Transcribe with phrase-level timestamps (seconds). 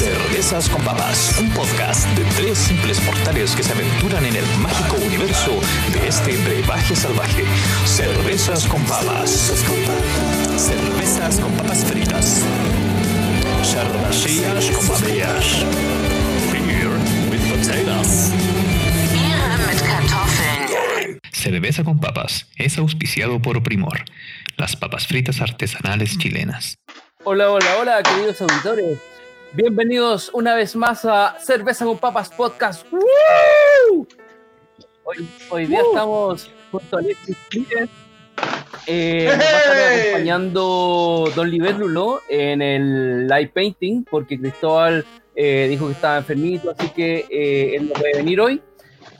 [0.00, 4.96] Cervezas con Papas, un podcast de tres simples mortales que se aventuran en el mágico
[4.96, 5.60] universo
[5.92, 7.44] de este brebaje salvaje.
[7.84, 9.30] Cervezas con Papas.
[10.56, 12.42] Cervezas con papas fritas.
[13.62, 15.66] Cervecillas con papas.
[16.50, 16.88] Beer
[17.30, 18.32] with potatoes.
[21.30, 24.02] Cerveza con Papas es auspiciado por Primor,
[24.56, 26.78] las papas fritas artesanales chilenas.
[27.22, 28.98] Hola, hola, hola, queridos auditores.
[29.52, 32.86] Bienvenidos una vez más a Cerveza con Papas Podcast.
[35.02, 37.36] Hoy, hoy día estamos junto a Alexis.
[38.86, 45.66] Eh, nos va a estar acompañando Don Lulo en el live painting porque Cristóbal eh,
[45.68, 48.62] dijo que estaba enfermito, así que eh, él no puede venir hoy.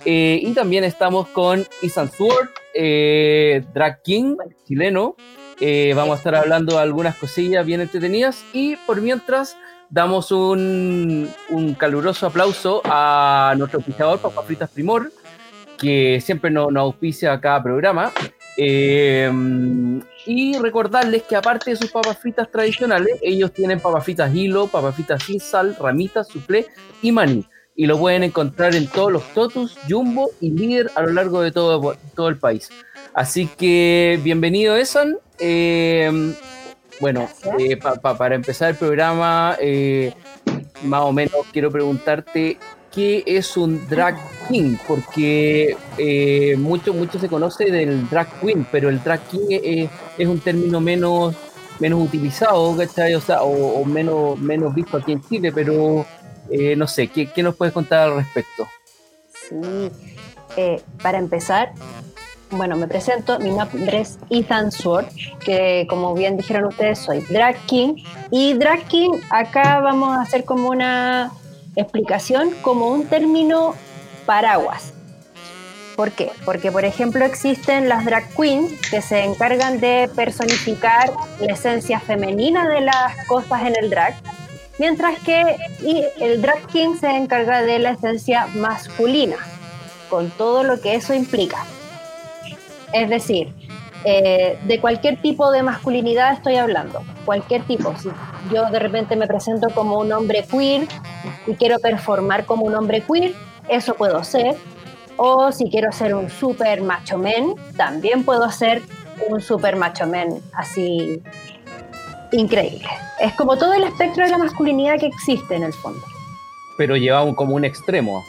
[0.05, 5.17] Eh, y también estamos con Ethan Sword, eh, Drag King, chileno.
[5.95, 8.45] Vamos a estar hablando de algunas cosillas bien entretenidas.
[8.53, 9.57] Y por mientras,
[9.91, 15.13] damos un, un caluroso aplauso a nuestro auspiciador, Papas Fritas Primor,
[15.79, 18.13] que siempre nos, auspicia a cada programa.
[18.57, 19.31] Eh,
[20.27, 24.95] y recordarles que aparte de sus papas fritas tradicionales, ellos tienen papas fritas hilo, papas
[24.95, 26.67] fritas sin sal, ramitas, soufflé
[27.03, 27.47] y maní.
[27.75, 31.51] Y lo pueden encontrar en todos los Totus, Jumbo y Líder a lo largo de
[31.51, 32.69] todo, todo el país.
[33.15, 35.17] Así que bienvenido, Esan.
[35.39, 36.35] Eh,
[37.01, 40.13] bueno, eh, pa- pa- para empezar el programa, eh,
[40.85, 42.59] más o menos quiero preguntarte
[42.93, 44.17] qué es un drag
[44.49, 49.91] king, porque eh, mucho, mucho se conoce del drag queen, pero el drag king es,
[50.19, 51.35] es un término menos,
[51.79, 53.15] menos utilizado, ¿cachai?
[53.15, 56.05] O, sea, o, o menos, menos visto aquí en Chile, pero
[56.51, 58.67] eh, no sé, ¿qué, ¿qué nos puedes contar al respecto?
[59.49, 59.91] Sí.
[60.57, 61.73] Eh, para empezar,
[62.51, 63.39] bueno, me presento.
[63.39, 65.07] Mi nombre es Ethan Sword,
[65.45, 67.97] que como bien dijeron ustedes, soy Drag King.
[68.31, 71.33] Y Drag King, acá vamos a hacer como una
[71.77, 73.75] explicación, como un término
[74.27, 74.93] paraguas.
[75.97, 76.33] ¿Por qué?
[76.45, 82.69] Porque, por ejemplo, existen las drag queens que se encargan de personificar la esencia femenina
[82.69, 84.15] de las cosas en el drag,
[84.79, 85.57] mientras que
[86.21, 89.37] el drag king se encarga de la esencia masculina,
[90.09, 91.67] con todo lo que eso implica.
[92.93, 93.55] Es decir,
[94.05, 97.95] eh, de cualquier tipo de masculinidad estoy hablando, cualquier tipo.
[97.99, 98.09] Si
[98.53, 100.89] yo de repente me presento como un hombre queer
[101.47, 103.33] y quiero performar como un hombre queer,
[103.69, 104.57] eso puedo ser.
[105.17, 108.83] O si quiero ser un super macho men, también puedo ser
[109.29, 111.23] un super macho men así
[112.33, 112.89] increíble.
[113.21, 116.01] Es como todo el espectro de la masculinidad que existe en el fondo.
[116.79, 118.25] Pero lleva como un extremo.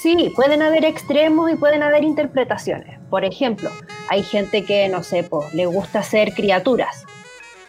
[0.00, 2.98] Sí, pueden haber extremos y pueden haber interpretaciones.
[3.10, 3.70] Por ejemplo,
[4.08, 7.04] hay gente que, no sé, pues, le gusta hacer criaturas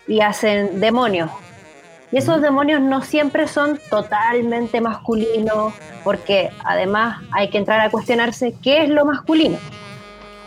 [0.08, 1.30] y hacen demonios.
[2.10, 5.74] Y esos demonios no siempre son totalmente masculinos,
[6.06, 9.58] porque además hay que entrar a cuestionarse qué es lo masculino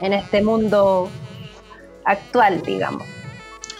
[0.01, 1.11] en este mundo
[2.06, 3.03] actual, digamos.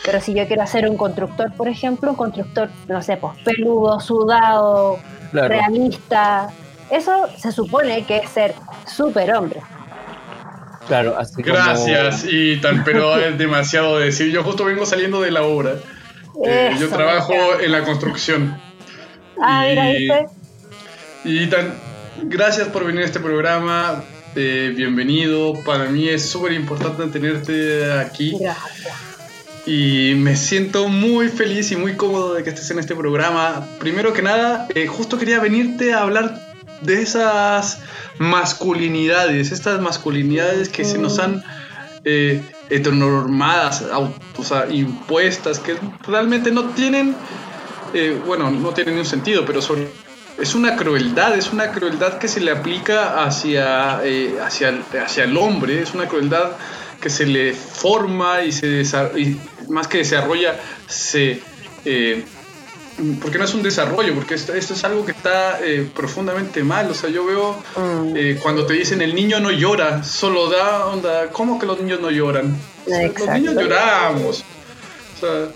[0.05, 3.99] Pero si yo quiero hacer un constructor, por ejemplo, un constructor, no sé, pues peludo,
[4.01, 4.99] sudado,
[5.31, 5.49] Claro.
[5.49, 6.51] realista.
[6.91, 8.55] Eso se supone que es ser
[8.87, 9.61] superhombre.
[10.87, 14.31] Claro, así como- Gracias, Ethan, pero es demasiado decir.
[14.31, 15.75] Yo justo vengo saliendo de la obra.
[16.45, 18.61] Eh, yo trabajo en la construcción.
[19.41, 20.27] Ah, mira, y- ¿viste?
[21.25, 21.75] Y Ethan,
[22.25, 24.03] gracias por venir a este programa.
[24.37, 25.55] eh, bienvenido.
[25.65, 28.37] Para mí es súper importante tenerte aquí.
[28.39, 28.93] Gracias.
[29.65, 33.65] Y me siento muy feliz y muy cómodo de que estés en este programa.
[33.79, 37.79] Primero que nada, eh, justo quería venirte a hablar de esas
[38.19, 41.43] masculinidades, estas masculinidades que se nos han
[42.05, 43.85] eh, heteronormadas,
[44.37, 45.77] o sea, impuestas, que
[46.07, 47.15] realmente no tienen,
[47.95, 49.87] eh, bueno, no tienen un sentido, pero son,
[50.39, 55.25] es una crueldad, es una crueldad que se le aplica hacia, eh, hacia, el- hacia
[55.25, 56.53] el hombre, es una crueldad
[57.01, 58.83] que se le forma y se
[59.17, 59.37] y
[59.69, 60.57] más que desarrolla,
[60.87, 61.41] se...
[61.85, 62.25] eh,
[63.21, 66.91] porque no es un desarrollo, porque esto, esto es algo que está eh, profundamente mal.
[66.91, 70.87] O sea, yo veo Mm, eh, cuando te dicen el niño no llora, solo da
[70.87, 72.57] onda, ¿cómo que los niños no lloran?
[72.87, 74.45] O sea, los niños lloramos.
[75.17, 75.49] O sea,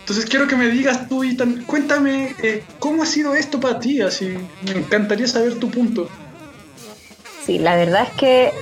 [0.00, 4.00] entonces quiero que me digas tú, Ethan, cuéntame eh, cómo ha sido esto para ti,
[4.00, 6.08] así me encantaría saber tu punto.
[7.44, 8.52] Sí, la verdad es que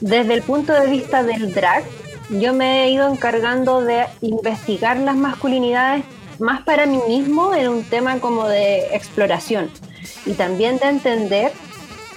[0.00, 1.84] desde el punto de vista del drag,
[2.30, 6.04] yo me he ido encargando de investigar las masculinidades
[6.42, 9.70] más para mí mismo en un tema como de exploración
[10.26, 11.52] y también de entender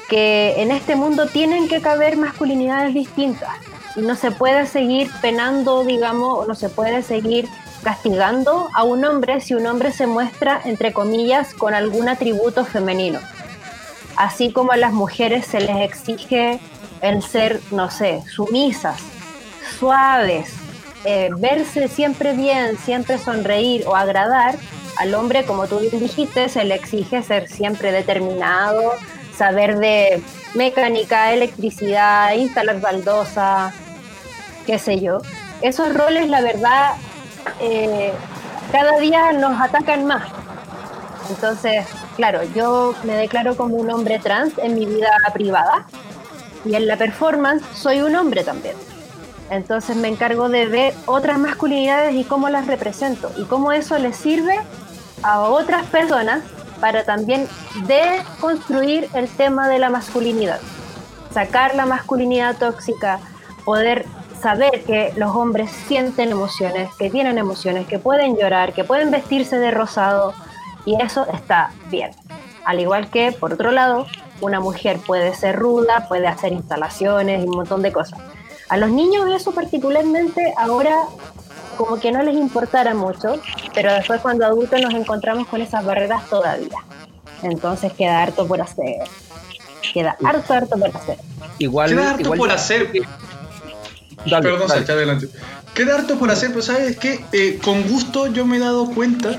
[0.10, 3.50] que en este mundo tienen que caber masculinidades distintas
[3.96, 7.48] y no se puede seguir penando, digamos, no se puede seguir
[7.84, 13.20] castigando a un hombre si un hombre se muestra, entre comillas, con algún atributo femenino.
[14.16, 16.60] Así como a las mujeres se les exige
[17.02, 19.00] el ser, no sé, sumisas,
[19.78, 20.52] suaves,
[21.06, 24.56] eh, verse siempre bien, siempre sonreír o agradar,
[24.98, 28.94] al hombre, como tú dijiste, se le exige ser siempre determinado,
[29.38, 30.22] saber de
[30.54, 33.74] mecánica, electricidad, instalar baldosa,
[34.66, 35.20] qué sé yo.
[35.62, 36.94] Esos roles, la verdad,
[37.60, 38.12] eh,
[38.72, 40.24] cada día nos atacan más.
[41.30, 41.86] Entonces,
[42.16, 45.86] claro, yo me declaro como un hombre trans en mi vida privada
[46.64, 48.76] y en la performance soy un hombre también.
[49.50, 54.16] Entonces me encargo de ver otras masculinidades y cómo las represento y cómo eso les
[54.16, 54.60] sirve
[55.22, 56.44] a otras personas
[56.80, 57.48] para también
[57.88, 60.60] deconstruir el tema de la masculinidad.
[61.32, 63.20] Sacar la masculinidad tóxica,
[63.66, 64.06] poder
[64.42, 69.58] saber que los hombres sienten emociones, que tienen emociones, que pueden llorar, que pueden vestirse
[69.58, 70.34] de rosado
[70.86, 72.12] y eso está bien.
[72.64, 74.06] Al igual que, por otro lado,
[74.42, 78.20] una mujer puede ser ruda, puede hacer instalaciones y un montón de cosas.
[78.70, 80.96] A los niños eso particularmente ahora
[81.78, 83.40] como que no les importara mucho,
[83.74, 86.78] pero después cuando adultos nos encontramos con esas barreras todavía.
[87.44, 89.04] Entonces queda harto por hacer.
[89.94, 91.18] Queda harto, harto por hacer.
[91.60, 92.92] Igual, queda harto por hacer.
[94.24, 94.92] Perdón, dale.
[94.92, 95.30] adelante.
[95.74, 99.38] Queda harto por hacer, pero sabes que eh, con gusto yo me he dado cuenta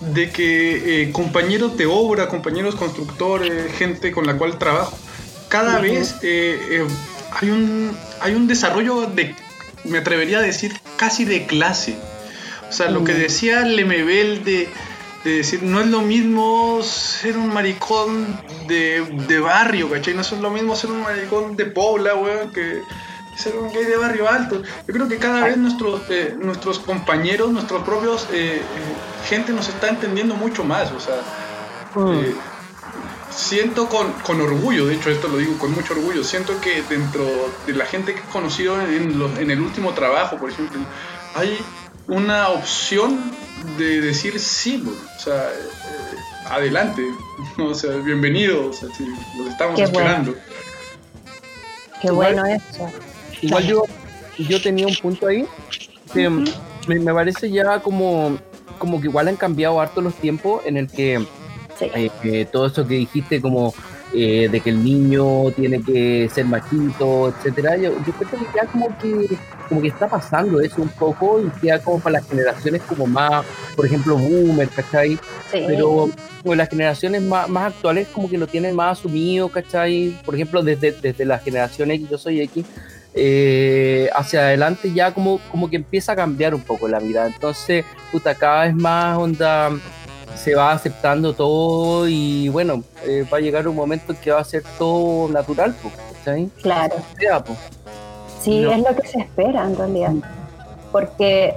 [0.00, 4.96] de que eh, compañeros de obra, compañeros constructores, gente con la cual trabajo,
[5.48, 6.86] cada vez eh,
[7.40, 9.34] hay, un, hay un desarrollo de
[9.84, 11.96] me atrevería a decir, casi de clase.
[12.68, 13.18] O sea, lo que mm.
[13.18, 14.68] decía Lemebel de,
[15.24, 18.26] de, decir, no es lo mismo ser un maricón
[18.68, 20.14] de, de, barrio, ¿cachai?
[20.14, 22.82] No es lo mismo ser un maricón de Pobla, weón, que
[23.36, 24.62] ser un gay de barrio alto.
[24.86, 28.62] Yo creo que cada vez nuestros, eh, nuestros compañeros, nuestros propios eh, eh,
[29.28, 31.16] gente nos está entendiendo mucho más, o sea...
[31.94, 32.49] Mm
[33.30, 37.24] siento con, con, orgullo, de hecho esto lo digo con mucho orgullo, siento que dentro
[37.66, 40.80] de la gente que he conocido en, en el último trabajo, por ejemplo,
[41.34, 41.58] hay
[42.08, 43.32] una opción
[43.78, 46.16] de decir sí, o sea, eh,
[46.46, 47.02] adelante,
[47.58, 49.06] o sea, bienvenido, o sea, sí,
[49.38, 50.34] los estamos esperando.
[52.02, 52.90] Qué bueno eso.
[53.42, 53.84] Igual yo,
[54.38, 55.46] yo tenía un punto ahí
[56.12, 58.38] que me, me, parece ya como,
[58.78, 61.24] como que igual han cambiado harto los tiempos en el que
[61.80, 63.74] eh, eh, todo eso que dijiste como
[64.12, 68.98] eh, de que el niño tiene que ser machito, etcétera, yo, creo que ya como
[68.98, 69.36] que
[69.68, 73.44] como que está pasando eso un poco y queda como para las generaciones como más,
[73.76, 75.16] por ejemplo, boomer, ¿cachai?
[75.52, 76.10] Pero
[76.42, 80.18] pues, las generaciones más, más, actuales como que lo tienen más asumido, ¿cachai?
[80.24, 82.66] Por ejemplo, desde, desde la generación X, yo soy X,
[84.12, 87.28] hacia adelante ya como, como que empieza a cambiar un poco la vida.
[87.28, 89.70] Entonces, puta, cada vez más onda
[90.42, 94.40] se va aceptando todo y bueno, eh, va a llegar un momento en que va
[94.40, 95.74] a ser todo natural,
[96.24, 96.50] ¿sí?
[96.62, 96.96] Claro.
[98.40, 100.12] Sí, es lo que se espera en realidad.
[100.92, 101.54] Porque,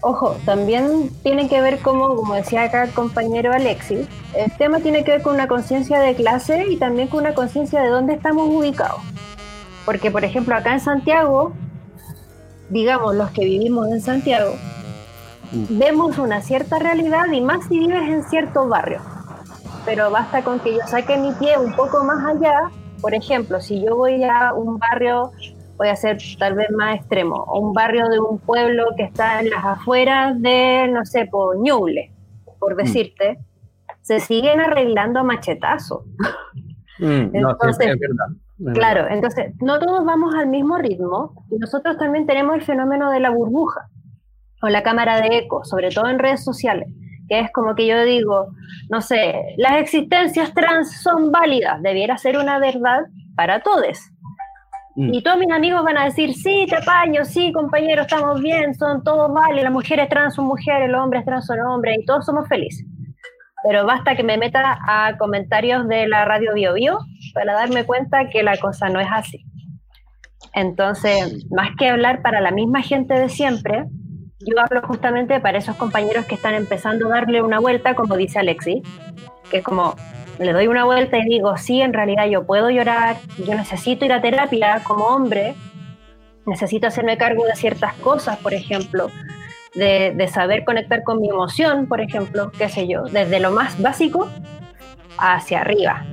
[0.00, 4.06] ojo, también tiene que ver como, como decía acá el compañero Alexis,
[4.36, 7.82] el tema tiene que ver con una conciencia de clase y también con una conciencia
[7.82, 9.00] de dónde estamos ubicados.
[9.84, 11.52] Porque, por ejemplo, acá en Santiago,
[12.68, 14.54] digamos, los que vivimos en Santiago,
[15.52, 19.00] vemos una cierta realidad y más si vives en cierto barrio.
[19.84, 22.70] Pero basta con que yo saque mi pie un poco más allá.
[23.00, 25.32] Por ejemplo, si yo voy a un barrio,
[25.76, 29.40] voy a ser tal vez más extremo, o un barrio de un pueblo que está
[29.40, 32.12] en las afueras de, no sé, por Ñuble,
[32.58, 32.76] por mm.
[32.76, 33.38] decirte,
[34.02, 36.04] se siguen arreglando a machetazo.
[36.98, 38.74] Mm, entonces, es verdad.
[38.74, 43.20] Claro, entonces no todos vamos al mismo ritmo y nosotros también tenemos el fenómeno de
[43.20, 43.88] la burbuja
[44.62, 46.88] o la cámara de eco, sobre todo en redes sociales,
[47.28, 48.48] que es como que yo digo,
[48.90, 53.02] no sé, las existencias trans son válidas, debiera ser una verdad
[53.36, 53.98] para todos.
[54.96, 55.14] Mm.
[55.14, 59.02] Y todos mis amigos van a decir, sí, te apaño, sí, compañero, estamos bien, son
[59.02, 62.48] todos válidos, las mujeres trans son mujeres, los hombres trans son hombres, y todos somos
[62.48, 62.86] felices.
[63.62, 66.98] Pero basta que me meta a comentarios de la radio Bio, Bio
[67.34, 69.44] para darme cuenta que la cosa no es así.
[70.54, 73.84] Entonces, más que hablar para la misma gente de siempre,
[74.40, 78.38] yo hablo justamente para esos compañeros que están empezando a darle una vuelta, como dice
[78.38, 78.82] Alexi,
[79.50, 79.96] que es como,
[80.38, 84.12] le doy una vuelta y digo, sí, en realidad yo puedo llorar, yo necesito ir
[84.12, 85.54] a terapia como hombre,
[86.46, 89.10] necesito hacerme cargo de ciertas cosas, por ejemplo,
[89.74, 93.80] de, de saber conectar con mi emoción, por ejemplo, qué sé yo, desde lo más
[93.80, 94.28] básico
[95.18, 96.04] hacia arriba.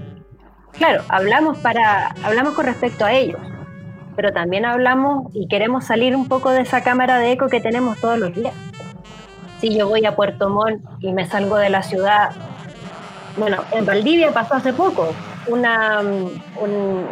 [0.74, 3.40] Claro, hablamos, para, hablamos con respecto a ellos,
[4.18, 8.02] pero también hablamos y queremos salir un poco de esa cámara de eco que tenemos
[8.02, 8.54] todos los días.
[9.62, 12.32] Si yo voy a Puerto Montt y me salgo de la ciudad,
[13.38, 15.14] bueno, en Valdivia pasó hace poco
[15.48, 16.42] una, un,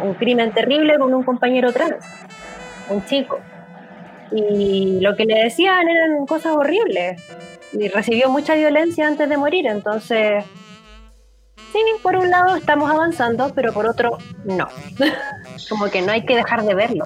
[0.02, 2.04] un crimen terrible con un compañero trans,
[2.90, 3.38] un chico.
[4.32, 7.22] Y lo que le decían eran cosas horribles.
[7.72, 10.44] Y recibió mucha violencia antes de morir, entonces
[11.72, 14.66] sí, por un lado estamos avanzando, pero por otro no.
[15.68, 17.04] Como que no hay que dejar de verlo.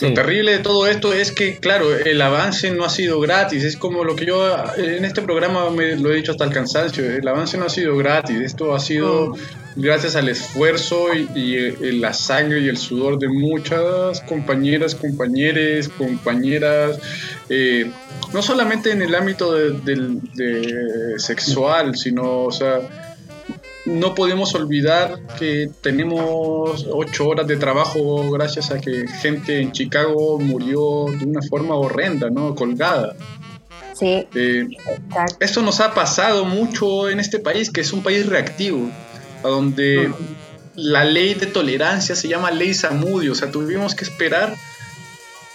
[0.00, 3.64] Lo terrible de todo esto es que, claro, el avance no ha sido gratis.
[3.64, 7.04] Es como lo que yo en este programa me lo he dicho hasta el cansancio.
[7.04, 8.40] El avance no ha sido gratis.
[8.40, 9.82] Esto ha sido mm.
[9.82, 16.98] gracias al esfuerzo y, eh, la sangre y el sudor de muchas compañeras, compañeros, compañeras.
[17.48, 17.90] Eh,
[18.32, 22.80] no solamente en el ámbito de, sexual, sino, o sea,
[23.90, 30.38] no podemos olvidar que tenemos ocho horas de trabajo gracias a que gente en Chicago
[30.38, 32.54] murió de una forma horrenda, ¿no?
[32.54, 33.16] Colgada.
[33.94, 34.26] Sí.
[34.34, 34.68] Eh,
[35.40, 38.88] esto nos ha pasado mucho en este país, que es un país reactivo,
[39.42, 40.12] a donde
[40.74, 44.54] la ley de tolerancia se llama ley Samudio, o sea, tuvimos que esperar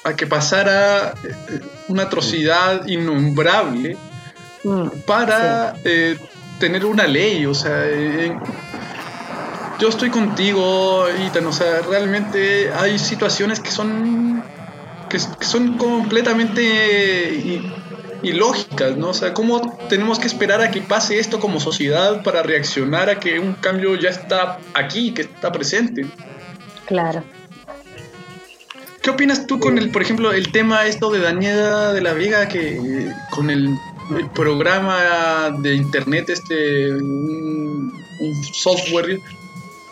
[0.04, 3.98] a que pasara eh, una atrocidad innombrable
[5.06, 6.18] para eh,
[6.60, 8.36] tener una ley, o sea, eh,
[9.80, 14.44] yo estoy contigo, Ethan, o sea, realmente hay situaciones que son
[15.10, 17.62] que, son completamente
[18.24, 19.10] ilógicas, ¿no?
[19.10, 23.20] O sea, ¿cómo tenemos que esperar a que pase esto como sociedad para reaccionar a
[23.20, 26.06] que un cambio ya está aquí, que está presente?
[26.86, 27.24] Claro.
[29.02, 32.48] ¿Qué opinas tú con el, por ejemplo, el tema esto de Daniela de la Vega,
[32.48, 33.78] que con el
[34.12, 37.92] el programa de internet, este, un,
[38.54, 39.20] software eh,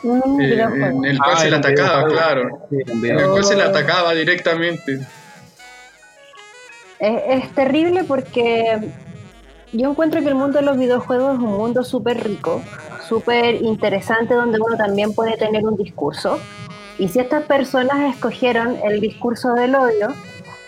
[0.04, 2.68] en el cual se le atacaba, claro.
[2.72, 5.00] en el cual se le atacaba directamente.
[7.00, 8.80] Es, terrible porque
[9.74, 12.62] yo encuentro que el mundo de los videojuegos es un mundo súper rico,
[13.08, 16.40] súper interesante, donde uno también puede tener un discurso.
[16.98, 20.14] Y si estas personas escogieron el discurso del odio,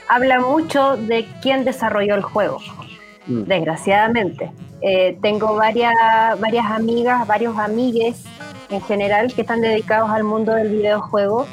[0.09, 2.59] habla mucho de quién desarrolló el juego.
[3.27, 3.43] Mm.
[3.43, 4.51] desgraciadamente.
[4.81, 5.93] Eh, tengo varias,
[6.39, 8.23] varias amigas, varios amigues
[8.69, 11.47] en general que están dedicados al mundo del videojuego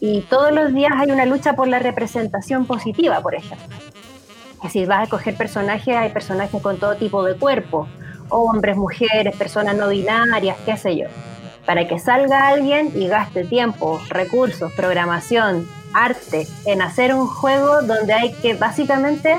[0.00, 3.76] y todos los días hay una lucha por la representación positiva, por ejemplo.
[4.70, 7.86] Si vas a escoger personajes, hay personajes con todo tipo de cuerpo,
[8.28, 11.06] hombres, mujeres, personas no binarias, qué sé yo.
[11.64, 18.12] Para que salga alguien y gaste tiempo, recursos, programación, arte en hacer un juego donde
[18.14, 19.36] hay que básicamente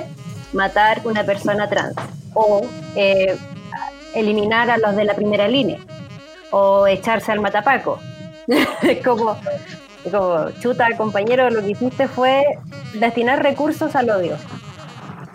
[0.53, 1.96] matar una persona trans
[2.34, 2.62] o
[2.96, 3.38] eh,
[4.13, 5.79] eliminar a los de la primera línea
[6.51, 8.00] o echarse al matapaco.
[9.06, 9.38] como,
[10.10, 12.44] como, chuta, compañero, lo que hiciste fue
[12.94, 14.38] destinar recursos al odio.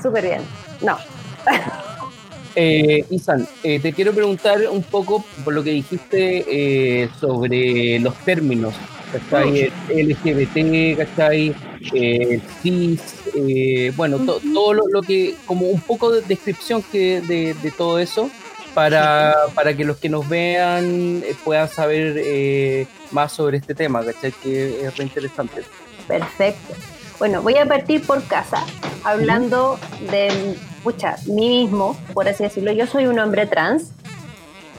[0.02, 0.40] Súper bien.
[0.82, 0.98] No.
[2.56, 8.14] eh, Isan, eh, te quiero preguntar un poco por lo que dijiste eh, sobre los
[8.18, 8.74] términos
[9.12, 9.70] ¿cachai?
[9.88, 11.54] LGBT, ¿cachai?
[11.92, 13.00] Eh, cis,
[13.34, 18.30] eh, bueno, todo lo, que, como un poco de descripción que de, todo eso,
[18.74, 24.04] para, para, que los que nos vean eh, puedan saber eh, más sobre este tema,
[24.04, 24.32] ¿cachai?
[24.32, 25.62] Que es re interesante.
[26.08, 26.74] Perfecto.
[27.18, 28.64] Bueno, voy a partir por casa,
[29.04, 29.78] hablando
[30.10, 32.72] de, pucha, mí mismo, por así decirlo.
[32.72, 33.92] Yo soy un hombre trans,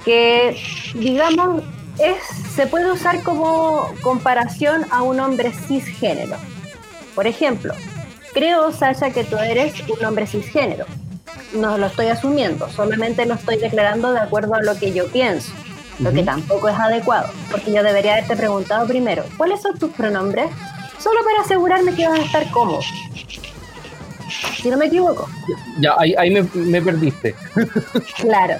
[0.03, 0.57] que,
[0.95, 1.63] digamos,
[1.99, 2.17] es,
[2.53, 6.37] se puede usar como comparación a un hombre cisgénero.
[7.15, 7.73] Por ejemplo,
[8.33, 10.85] creo, Sasha, que tú eres un hombre cisgénero.
[11.53, 15.53] No lo estoy asumiendo, solamente lo estoy declarando de acuerdo a lo que yo pienso,
[15.99, 20.47] lo que tampoco es adecuado, porque yo debería haberte preguntado primero, ¿cuáles son tus pronombres?
[20.99, 22.81] Solo para asegurarme que vas a estar cómodo.
[24.61, 25.29] Si no me equivoco.
[25.79, 27.35] Ya, ahí, me, me perdiste.
[28.19, 28.55] claro.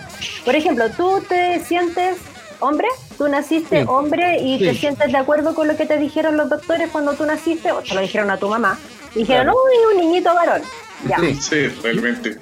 [0.46, 2.18] Por ejemplo, ¿tú te sientes
[2.60, 2.88] hombre?
[3.18, 6.90] ¿Tú naciste hombre y te sientes de acuerdo con lo que te dijeron los doctores
[6.92, 7.72] cuando tú naciste?
[7.72, 8.78] O te lo dijeron a tu mamá.
[9.14, 10.62] Dijeron, uy, un niñito varón.
[11.08, 11.18] Ya.
[11.40, 12.38] Sí, realmente.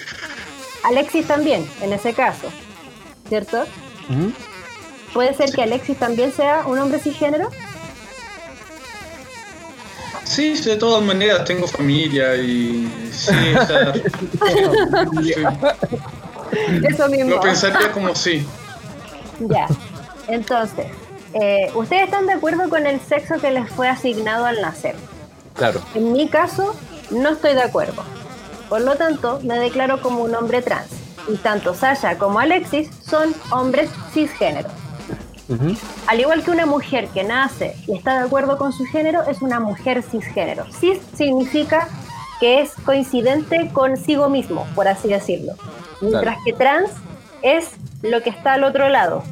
[0.84, 2.51] Alexis también, en ese caso.
[3.29, 3.65] ¿Cierto?
[5.13, 7.50] ¿Puede ser que Alexis también sea un hombre cisgénero?
[10.24, 13.32] Sí, de todas maneras tengo familia y sí,
[16.84, 17.29] Eso mismo.
[17.29, 18.46] Lo pensaría como sí.
[19.39, 19.67] Ya.
[20.27, 20.88] Entonces,
[21.34, 24.96] eh, ¿ustedes están de acuerdo con el sexo que les fue asignado al nacer?
[25.56, 25.82] Claro.
[25.94, 26.75] En mi caso,
[27.12, 28.03] no estoy de acuerdo.
[28.70, 30.89] Por lo tanto, me declaro como un hombre trans.
[31.27, 34.70] Y tanto Sasha como Alexis son hombres cisgénero.
[36.08, 39.42] Al igual que una mujer que nace y está de acuerdo con su género, es
[39.42, 40.65] una mujer cisgénero.
[40.72, 41.88] Cis significa
[42.39, 45.53] que es coincidente consigo mismo, por así decirlo.
[46.01, 46.89] Mientras que trans
[47.42, 49.24] es lo que está al otro lado,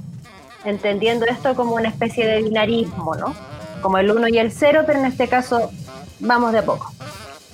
[0.65, 3.33] entendiendo esto como una especie de binarismo, ¿no?
[3.81, 5.71] Como el 1 y el 0, pero en este caso
[6.19, 6.91] vamos de a poco.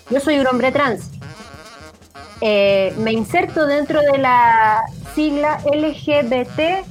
[0.10, 1.12] Yo soy un hombre trans.
[2.42, 4.82] Eh, me inserto dentro de la
[5.16, 6.86] sigla LGBTIQA.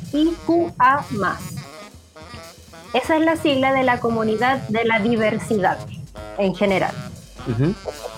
[2.93, 5.79] Esa es la sigla de la comunidad de la diversidad
[6.39, 6.93] en general.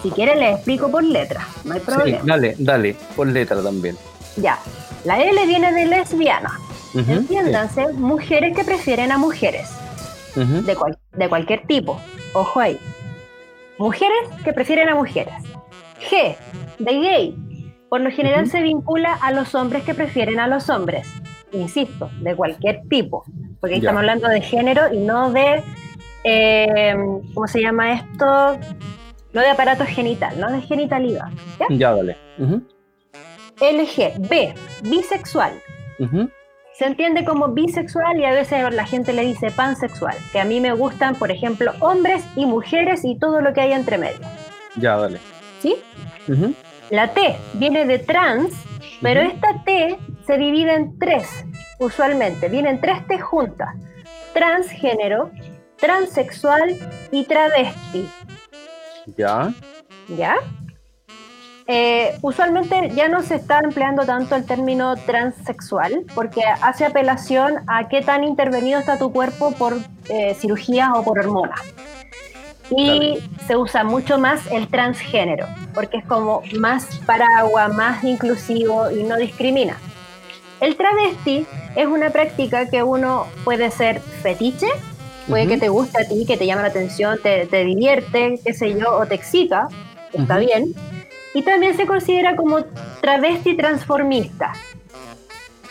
[0.03, 2.21] Si quieren, les explico por letra, no hay problema.
[2.25, 3.99] dale, dale, por letra también.
[4.37, 4.59] Ya,
[5.05, 6.59] la L viene de lesbiana.
[6.95, 9.71] Entiéndanse, mujeres que prefieren a mujeres.
[10.35, 10.77] de,
[11.13, 12.01] de cualquier tipo.
[12.33, 12.79] Ojo ahí.
[13.79, 15.35] Mujeres que prefieren a mujeres.
[16.11, 16.37] G,
[16.79, 17.37] de gay.
[17.89, 21.09] Por lo general se vincula a los hombres que prefieren a los hombres.
[21.53, 23.25] Insisto, de cualquier tipo.
[23.61, 25.63] Porque estamos hablando de género y no de,
[26.25, 26.95] eh,
[27.35, 28.59] ¿cómo se llama esto?
[29.33, 31.29] No de aparato genital, no de genitalidad.
[31.59, 32.17] Ya, ya dale.
[33.61, 35.53] LG, B, bisexual.
[36.79, 40.61] Se entiende como bisexual y a veces la gente le dice pansexual, que a mí
[40.61, 44.21] me gustan, por ejemplo, hombres y mujeres y todo lo que hay entre medio.
[44.77, 45.19] Ya, dale.
[45.59, 45.75] ¿Sí?
[46.91, 48.55] La T viene de trans,
[49.03, 51.45] pero esta T se divide en tres,
[51.81, 52.49] usualmente.
[52.49, 53.75] Vienen tres T juntas.
[54.33, 55.33] Transgénero,
[55.79, 56.77] transexual
[57.11, 58.09] y travesti.
[59.17, 59.53] ¿Ya?
[60.17, 60.37] ¿Ya?
[61.71, 67.89] Eh, usualmente ya no se está empleando tanto el término transexual porque hace apelación a
[67.89, 69.77] qué tan intervenido está tu cuerpo por
[70.09, 71.61] eh, cirugías o por hormonas.
[72.71, 79.03] Y se usa mucho más el transgénero, porque es como más paraguas, más inclusivo y
[79.03, 79.77] no discrimina.
[80.61, 81.47] El travesti
[81.77, 84.69] es una práctica que uno puede ser fetiche,
[85.29, 88.79] puede que te guste a ti, que te llama la atención, te, divierte, qué sé
[88.79, 89.69] yo, o te excita,
[90.13, 90.75] está bien.
[91.35, 92.65] Y también se considera como
[93.01, 94.53] travesti transformista,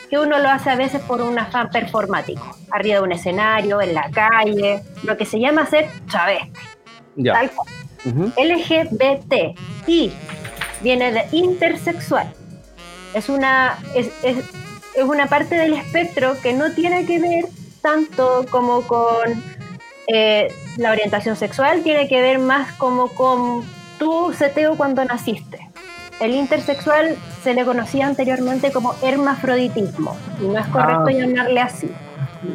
[0.10, 3.94] que uno lo hace a veces por un afán performático, arriba de un escenario, en
[3.94, 6.52] la calle, lo que se llama ser travesti.
[7.24, 7.68] Tal cual.
[8.38, 10.14] LGBT y
[10.82, 12.32] viene de intersexual.
[13.14, 14.38] Es una, es, es,
[14.96, 17.46] es, una parte del espectro que no tiene que ver
[17.82, 19.44] tanto como con
[20.08, 23.64] eh, la orientación sexual, tiene que ver más como con
[23.98, 25.70] tu seteo cuando naciste.
[26.20, 31.12] El intersexual se le conocía anteriormente como hermafroditismo y no es correcto ah.
[31.12, 31.92] llamarle así.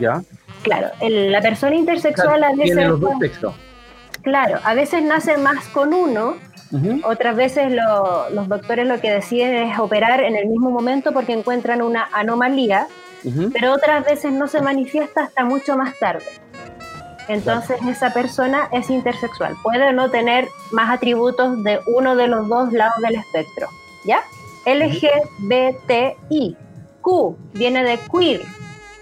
[0.00, 0.22] Ya.
[0.62, 2.64] Claro, la persona intersexual a veces.
[2.64, 3.54] Tiene los dos sexos
[4.22, 6.36] Claro, a veces nace más con uno,
[7.04, 11.82] otras veces los doctores lo que deciden es operar en el mismo momento porque encuentran
[11.82, 12.86] una anomalía,
[13.52, 16.24] pero otras veces no se manifiesta hasta mucho más tarde.
[17.28, 22.72] Entonces esa persona es intersexual, puede no tener más atributos de uno de los dos
[22.72, 23.68] lados del espectro,
[24.04, 24.22] ¿ya?
[24.66, 26.56] LGBTI.
[27.00, 28.42] Q viene de queer,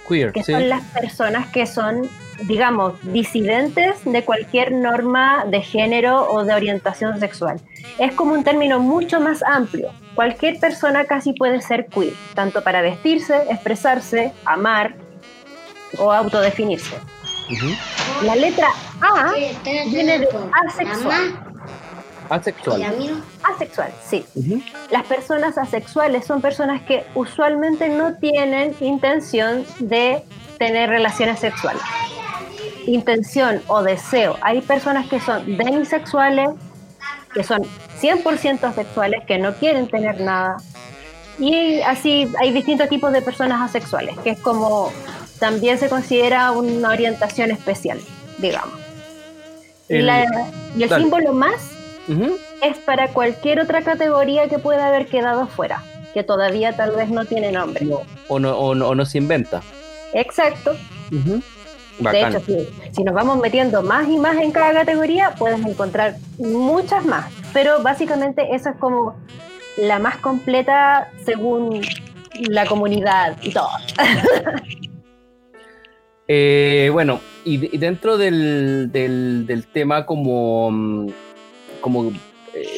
[0.08, 2.08] queer que son las personas que son
[2.46, 7.60] digamos, disidentes de cualquier norma de género o de orientación sexual.
[7.98, 9.90] Es como un término mucho más amplio.
[10.14, 14.94] Cualquier persona casi puede ser queer, tanto para vestirse, expresarse, amar
[15.98, 16.96] o autodefinirse.
[18.22, 18.68] La letra
[19.00, 19.32] A
[19.86, 20.28] viene de
[20.66, 21.38] asexual.
[22.28, 23.22] Asexual.
[23.42, 24.24] Asexual, sí.
[24.90, 30.22] Las personas asexuales son personas que usualmente no tienen intención de
[30.58, 31.82] tener relaciones sexuales
[32.86, 34.36] intención o deseo.
[34.40, 36.50] Hay personas que son demisexuales,
[37.32, 37.62] que son
[38.00, 40.56] 100% sexuales, que no quieren tener nada.
[41.38, 44.92] Y así hay distintos tipos de personas asexuales, que es como
[45.40, 47.98] también se considera una orientación especial,
[48.38, 48.78] digamos.
[49.88, 51.70] y, el símbolo más
[52.62, 55.82] es para cualquier otra categoría que pueda haber quedado fuera,
[56.14, 57.88] que todavía tal vez no tiene nombre.
[58.28, 59.62] o, no, o, no, se inventa.
[60.12, 60.76] Exacto.
[61.10, 62.40] De hecho,
[62.92, 67.32] si, nos vamos metiendo más y más en cada categoría, puedes encontrar muchas más.
[67.52, 69.16] Pero básicamente esa es como
[69.76, 71.80] la más completa según
[72.48, 73.70] la comunidad y todo.
[76.32, 78.88] Eh, bueno, y, dentro del,
[79.72, 81.12] tema como,
[81.80, 82.12] como
[82.54, 82.68] eh,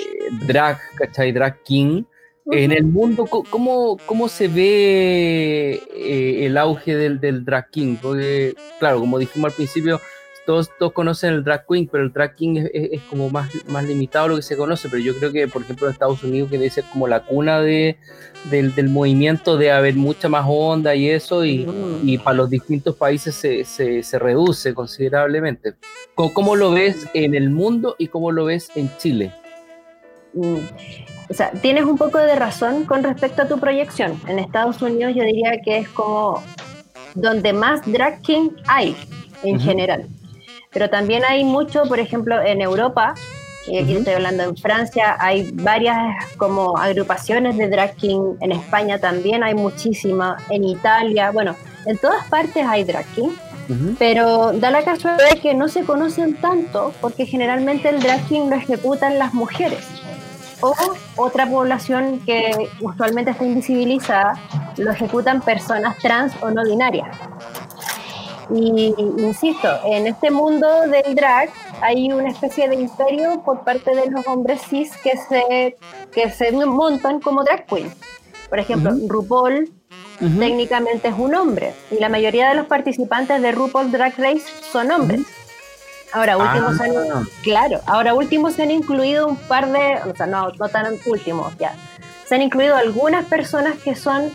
[0.46, 1.32] drag, ¿cachai?
[1.32, 2.04] Drag King,
[2.50, 7.96] en el mundo, ¿cómo, cómo se ve eh, el auge del, del, drag king?
[8.00, 10.00] Porque, claro, como dijimos al principio,
[10.46, 14.28] todos, todos conocen el drag queen, pero el drag king es, como más, más limitado
[14.28, 14.88] lo que se conoce.
[14.88, 17.60] Pero yo creo que, por ejemplo, en Estados Unidos, que debe ser como la cuna
[17.60, 17.96] de,
[18.50, 22.08] del, del movimiento de haber mucha más onda y eso, y, mm.
[22.08, 25.74] y para los distintos países se, se, se reduce considerablemente.
[26.14, 29.32] ¿Cómo, ¿Cómo, lo ves en el mundo y cómo lo ves en Chile?
[30.34, 30.56] mm,
[31.28, 34.20] o sea, tienes un poco de razón con respecto a tu proyección.
[34.28, 36.42] En Estados Unidos yo diría que es como
[37.14, 38.96] donde más drag king hay
[39.42, 40.06] en general.
[40.72, 43.14] Pero también hay mucho, por ejemplo, en Europa,
[43.66, 45.96] y aquí estoy hablando en Francia, hay varias
[46.36, 51.54] como agrupaciones de drag king, en España también hay muchísimas, en Italia, bueno,
[51.86, 53.30] en todas partes hay drag king,
[53.98, 58.56] pero da la casualidad que no se conocen tanto porque generalmente el drag king lo
[58.56, 59.86] ejecutan las mujeres
[60.60, 60.74] o
[61.16, 64.34] otra población que usualmente está invisibilizada
[64.76, 67.16] lo ejecutan personas trans o no binarias.
[68.54, 74.10] Y insisto, en este mundo del drag hay una especie de imperio por parte de
[74.10, 75.76] los hombres cis que se,
[76.12, 77.92] que se montan como drag queen.
[78.48, 79.72] Por ejemplo, RuPaul
[80.38, 84.90] técnicamente es un hombre y la mayoría de los participantes de RuPaul Drag Race son
[84.92, 85.22] hombres.
[86.12, 87.22] Ahora últimos ah.
[87.42, 91.56] claro, ahora últimos se han incluido un par de, o sea, no, no tan últimos
[91.56, 91.74] ya.
[92.26, 94.30] Se han incluido algunas personas que son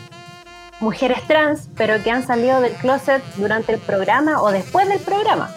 [0.80, 5.50] mujeres trans, pero que han salido del closet durante el programa o después del programa.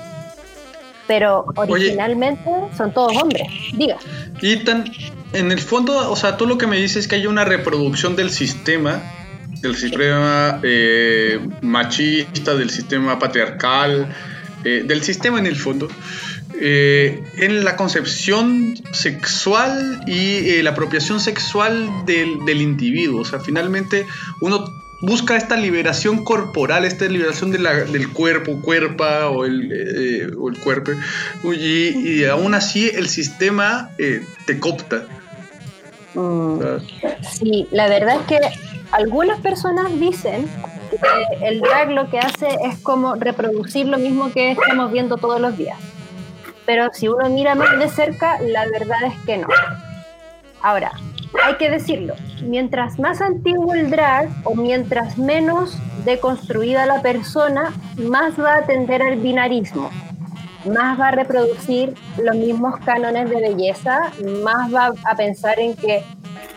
[1.07, 3.47] Pero originalmente son todos hombres.
[3.73, 3.97] Diga.
[4.41, 4.85] Y tan,
[5.33, 8.15] en el fondo, o sea, tú lo que me dices es que hay una reproducción
[8.15, 9.01] del sistema,
[9.61, 14.13] del sistema eh, machista, del sistema patriarcal,
[14.63, 15.87] eh, del sistema en el fondo,
[16.59, 23.21] eh, en la concepción sexual y la apropiación sexual del, del individuo.
[23.21, 24.05] O sea, finalmente
[24.41, 30.91] uno busca esta liberación corporal, esta liberación del cuerpo, cuerpa o el, eh, el cuerpo,
[31.43, 35.03] y, aún así el sistema eh, te copta.
[36.13, 36.59] Mm.
[37.21, 38.39] Sí, la verdad es que
[38.91, 40.47] algunas personas dicen
[40.91, 45.39] que el drag lo que hace es como reproducir lo mismo que estamos viendo todos
[45.39, 45.77] los días.
[46.65, 49.47] Pero si uno mira más de cerca, la verdad es que no.
[50.61, 50.91] Ahora,
[51.43, 58.39] hay que decirlo, mientras más antiguo el drag o mientras menos deconstruida la persona, más
[58.39, 59.89] va a tender al binarismo,
[60.65, 64.11] más va a reproducir los mismos cánones de belleza,
[64.43, 66.03] más va a pensar en que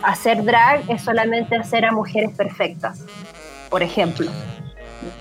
[0.03, 2.99] hacer drag es solamente hacer a mujeres perfectas,
[3.69, 4.29] por ejemplo.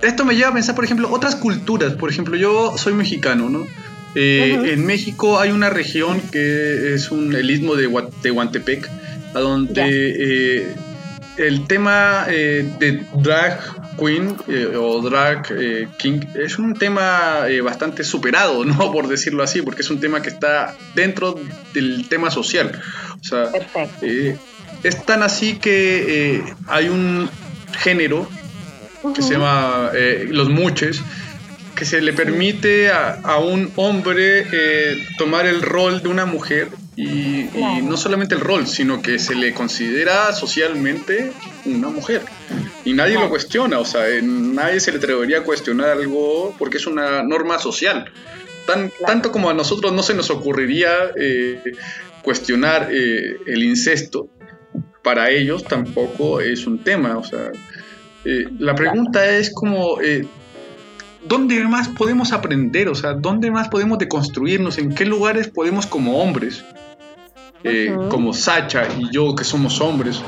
[0.02, 1.94] Esto me lleva a pensar, por ejemplo, otras culturas.
[1.94, 3.66] Por ejemplo, yo soy mexicano, ¿no?
[4.14, 7.88] Eh, en México hay una región que es un, el istmo de
[8.22, 8.88] Tehuantepec,
[9.34, 10.74] a donde eh,
[11.36, 13.60] el tema eh, de drag
[13.98, 15.48] queen eh, o drag
[15.98, 18.92] king es un tema bastante superado, ¿no?
[18.92, 21.38] Por decirlo así, porque es un tema que está dentro
[21.74, 22.80] del tema social.
[23.20, 23.50] O sea,
[24.82, 27.28] es tan así que hay un
[27.78, 28.28] género
[29.14, 29.90] que se llama
[30.28, 31.02] los muches,
[31.74, 34.46] que se le permite a, un hombre
[35.18, 37.48] tomar el rol de una mujer y,
[37.82, 41.32] no solamente el rol, sino que se le considera socialmente
[41.64, 42.22] una mujer.
[42.84, 46.86] Y nadie lo cuestiona, o sea, nadie se le atrevería a cuestionar algo porque es
[46.86, 48.10] una norma social.
[48.66, 51.60] Tan, Tanto como a nosotros no se nos ocurriría eh,
[52.22, 54.28] cuestionar eh, el incesto,
[55.02, 57.18] para ellos tampoco es un tema.
[57.18, 57.50] O sea,
[58.24, 59.98] eh, la pregunta es como,
[61.26, 62.88] ¿dónde más podemos aprender?
[62.88, 64.78] O sea, ¿dónde más podemos deconstruirnos?
[64.78, 66.64] ¿En qué lugares podemos como hombres
[67.64, 70.20] eh, como Sacha y yo, que somos hombres,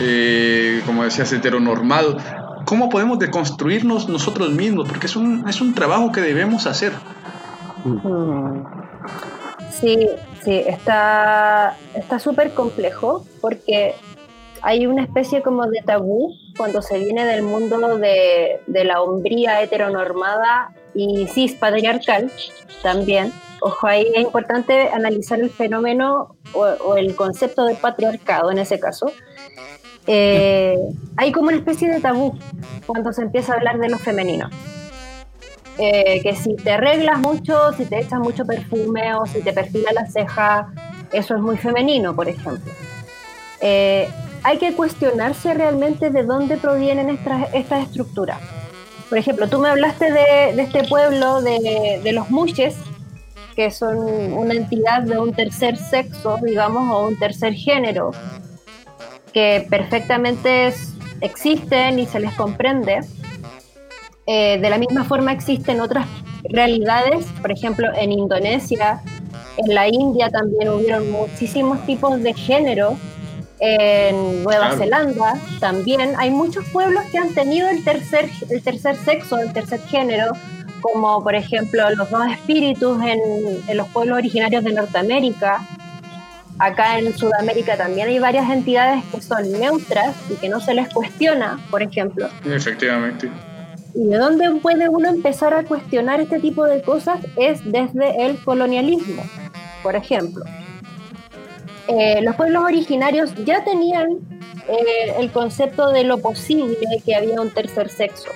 [0.00, 2.16] eh, como decías, heteronormado,
[2.64, 4.88] ¿cómo podemos deconstruirnos nosotros mismos?
[4.88, 6.92] Porque es un, es un trabajo que debemos hacer.
[9.70, 10.08] Sí,
[10.42, 11.76] sí, está
[12.18, 13.94] súper complejo porque
[14.62, 19.60] hay una especie como de tabú cuando se viene del mundo de, de la hombría
[19.62, 22.30] heteronormada y cis patriarcal
[22.82, 28.78] también ojo, ahí es importante analizar el fenómeno o, el concepto de patriarcado en ese
[28.78, 29.12] caso.
[30.06, 30.76] Eh,
[31.16, 32.36] hay como una especie de tabú
[32.86, 34.50] cuando se empieza a hablar de lo femenino.
[35.78, 39.92] Eh, que si te arreglas mucho, si te echas mucho perfume o si te perfila
[39.92, 40.70] la ceja,
[41.12, 42.72] eso es muy femenino, por ejemplo.
[43.60, 44.08] Eh,
[44.42, 48.38] hay que cuestionarse realmente de dónde provienen estas, estas estructuras.
[49.12, 52.76] Por ejemplo, tú me hablaste de, este pueblo de, de los muches,
[53.54, 58.12] que son una entidad de un tercer sexo, digamos, o un tercer género,
[59.34, 60.72] que perfectamente
[61.20, 63.00] existen y se les comprende.
[64.26, 66.06] Eh, de la misma forma existen otras
[66.44, 69.02] realidades, por ejemplo, en Indonesia,
[69.58, 72.96] en la India también hubieron muchísimos tipos de género,
[73.64, 79.38] en Nueva Zelanda también hay muchos pueblos que han tenido el tercer, el tercer sexo,
[79.38, 80.32] el tercer género,
[80.80, 85.64] como por ejemplo los dos espíritus en, los pueblos originarios de Norteamérica.
[86.58, 90.92] acá en Sudamérica también hay varias entidades que son neutras y que no se les
[90.92, 92.28] cuestiona, por ejemplo.
[92.44, 93.30] Efectivamente.
[93.94, 97.20] ¿Y de dónde puede uno empezar a cuestionar este tipo de cosas?
[97.36, 99.22] Es desde el colonialismo,
[99.84, 100.42] por ejemplo.
[101.88, 104.18] Eh, los pueblos originarios ya tenían
[104.68, 108.30] eh, el concepto de lo posible que había un tercer sexo.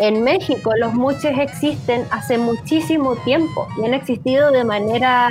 [0.00, 5.28] En México los muches existen hace muchísimo tiempo y han existido de manera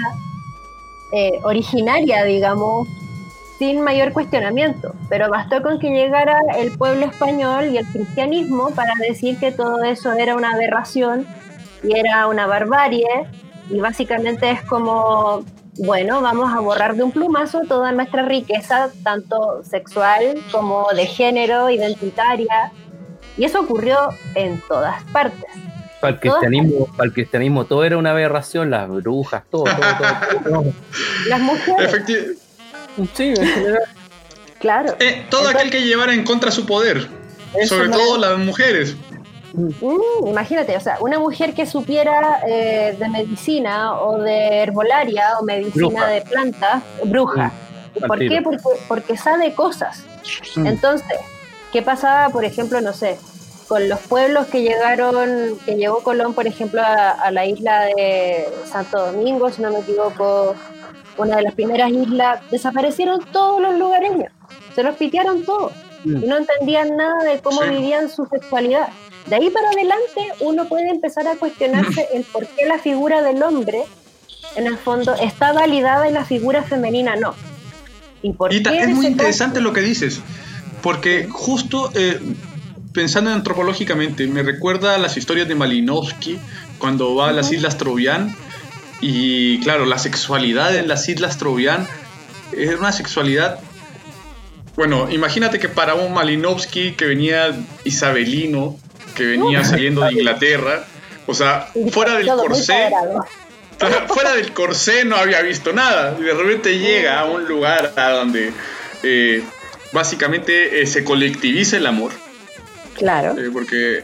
[1.13, 2.87] eh, originaria, digamos,
[3.57, 4.93] sin mayor cuestionamiento.
[5.09, 9.83] Pero bastó con que llegara el pueblo español y el cristianismo para decir que todo
[9.83, 11.25] eso era una aberración
[11.81, 13.07] y era una barbarie.
[13.69, 15.43] Y básicamente es como,
[15.77, 21.69] bueno, vamos a borrar de un plumazo toda nuestra riqueza, tanto sexual como de género,
[21.69, 22.71] identitaria.
[23.37, 23.97] Y eso ocurrió
[24.35, 25.45] en todas partes.
[26.01, 30.73] Para el, cristianismo, para el cristianismo todo era una aberración, las brujas, todo, todo, todo.
[31.27, 32.37] Las mujeres.
[33.13, 33.83] Sí, en general.
[34.59, 34.95] Claro.
[34.99, 37.07] Eh, todo aquel que llevara en contra su poder,
[37.67, 38.95] sobre todo las mujeres.
[39.57, 45.43] Mm, imagínate, o sea, una mujer que supiera eh, de medicina o de herbolaria o
[45.43, 47.51] medicina de plantas, bruja.
[47.95, 48.41] Mm, ¿Por qué?
[48.43, 50.03] Porque, porque sabe cosas.
[50.55, 50.67] Mm.
[50.67, 51.17] Entonces,
[51.73, 53.17] ¿qué pasaba, por ejemplo, no sé,
[53.67, 59.07] con los pueblos que llegaron, que llegó Colón, por ejemplo, a, la isla de Santo
[59.07, 60.53] Domingo, si no me equivoco,
[61.17, 64.31] una de las primeras islas, desaparecieron todos los lugareños,
[64.75, 68.89] se los pitearon todos y no entendían nada de cómo vivían su sexualidad.
[69.27, 73.43] De ahí para adelante uno puede empezar a cuestionarse el por qué la figura del
[73.43, 73.83] hombre,
[74.55, 77.35] en el fondo, está validada y la figura femenina no.
[78.21, 80.21] Y, por qué es muy interesante lo que dices,
[80.81, 82.19] porque justo eh,
[82.93, 86.39] pensando antropológicamente, me recuerda a las historias de Malinowski
[86.79, 88.35] cuando va a las Islas Trovian
[89.01, 91.87] y claro, la sexualidad en las Islas Trovian
[92.53, 93.59] es una sexualidad
[94.77, 97.51] bueno, imagínate que para un Malinowski que venía
[97.83, 98.77] isabelino,
[99.15, 100.85] que venía saliendo de Inglaterra,
[101.25, 102.91] o sea, fuera del corsé,
[104.07, 106.15] fuera del corsé no había visto nada.
[106.19, 108.53] Y de repente llega a un lugar a donde
[109.01, 109.43] eh,
[109.93, 112.11] básicamente eh, se colectiviza el amor.
[112.93, 113.35] Claro.
[113.35, 114.03] Eh, porque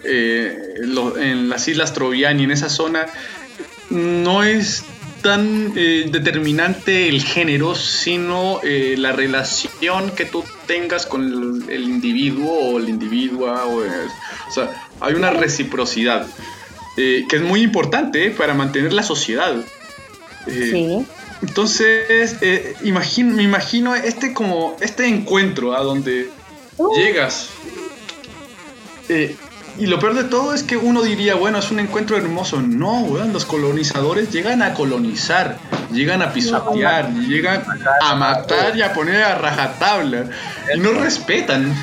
[0.84, 3.06] en las Islas Troviani, en esa zona,
[3.92, 4.86] no es
[5.24, 12.52] tan eh, determinante el género, sino eh, la relación que tú tengas con el, individuo
[12.52, 13.66] o el individua.
[13.66, 13.82] O,
[14.52, 16.28] sea, hay una reciprocidad
[16.98, 19.56] eh, que es muy importante para mantener la sociedad.
[20.46, 21.06] sí.
[21.42, 22.38] Entonces,
[22.84, 26.30] imagino, me imagino este como este encuentro a donde
[26.78, 26.96] uh.
[26.96, 27.50] llegas
[29.78, 32.62] y lo peor de todo es que uno diría, bueno, es un encuentro hermoso.
[32.62, 35.58] No, weón, los colonizadores llegan a colonizar,
[35.92, 37.64] llegan a pisotear, llegan
[38.02, 40.26] a matar y a poner a rajatabla.
[40.76, 41.74] Y no respetan.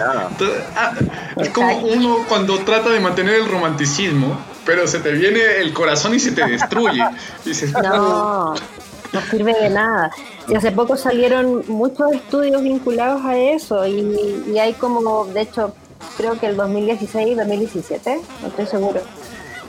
[0.00, 0.92] Ah,
[1.36, 6.14] es como uno cuando trata de mantener el romanticismo, pero se te viene el corazón
[6.14, 7.02] y se te destruye.
[7.82, 10.10] no, no sirve de nada.
[10.48, 15.74] Y hace poco salieron muchos estudios vinculados a eso y, y hay como, de hecho,
[16.16, 19.00] creo que el 2016, 2017, no estoy seguro,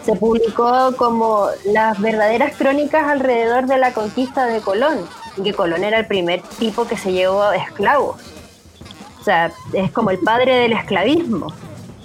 [0.03, 5.83] se publicó como las verdaderas crónicas alrededor de la conquista de Colón, y que Colón
[5.83, 8.15] era el primer tipo que se llevó esclavos.
[9.19, 11.51] O sea, es como el padre del esclavismo.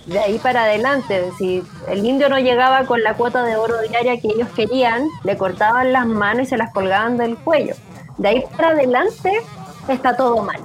[0.06, 4.20] De ahí para adelante, si el indio no llegaba con la cuota de oro diaria
[4.20, 7.76] que ellos querían, le cortaban las manos y se las colgaban del cuello.
[8.18, 9.42] De ahí para adelante
[9.86, 10.60] está todo mal.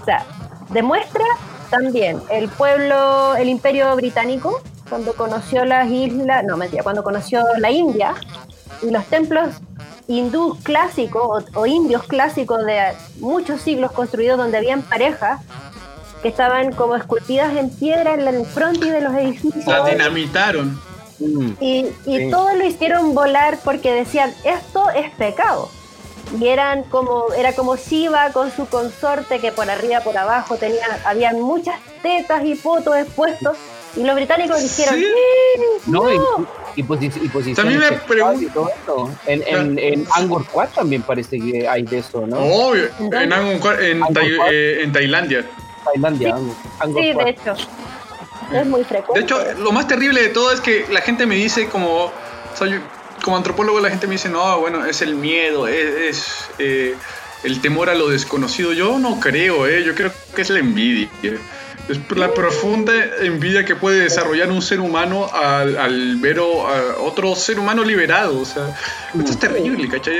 [0.00, 0.26] O sea,
[0.70, 1.24] demuestra
[1.70, 7.70] también el pueblo, el imperio británico, cuando conoció las islas, no mentira, cuando conoció la
[7.70, 8.14] India
[8.82, 9.48] y los templos
[10.08, 15.40] hindús clásicos o, indios clásicos de muchos siglos construidos donde habían parejas
[16.20, 19.66] que estaban como esculpidas en piedra en el frontis de los edificios.
[19.66, 20.80] La dinamitaron.
[21.60, 25.70] Y, y todo lo hicieron volar porque decían, esto es pecado
[26.38, 30.90] y eran como era como Shiva con su consorte que por arriba por abajo tenían
[31.04, 33.56] habían muchas tetas y fotos expuestos
[33.96, 35.04] y los británicos dijeron ¿Sí?
[35.86, 36.20] no, y,
[36.76, 38.70] y, también me pregunto
[39.26, 43.82] en, en, en, Angkor Wat también parece que hay de eso no obvio en Angkor
[43.82, 44.02] en,
[44.50, 45.44] eh, en Tailandia.
[45.84, 47.54] Tailandia sí, sí de hecho.
[48.52, 49.20] Es muy frecuente.
[49.20, 52.12] De hecho lo más terrible de todo es que la gente me dice como
[53.22, 56.26] como antropólogo la gente me dice, no, bueno, es el miedo, es,
[56.58, 56.94] eh,
[57.42, 58.72] el temor a lo desconocido.
[58.72, 61.08] Yo no creo, eh, yo creo que es la envidia.
[61.88, 67.58] Es la profunda envidia que puede desarrollar un ser humano al, ver a otro ser
[67.58, 68.40] humano liberado.
[68.40, 68.76] O sea,
[69.18, 70.16] esto es terrible, ¿cachai?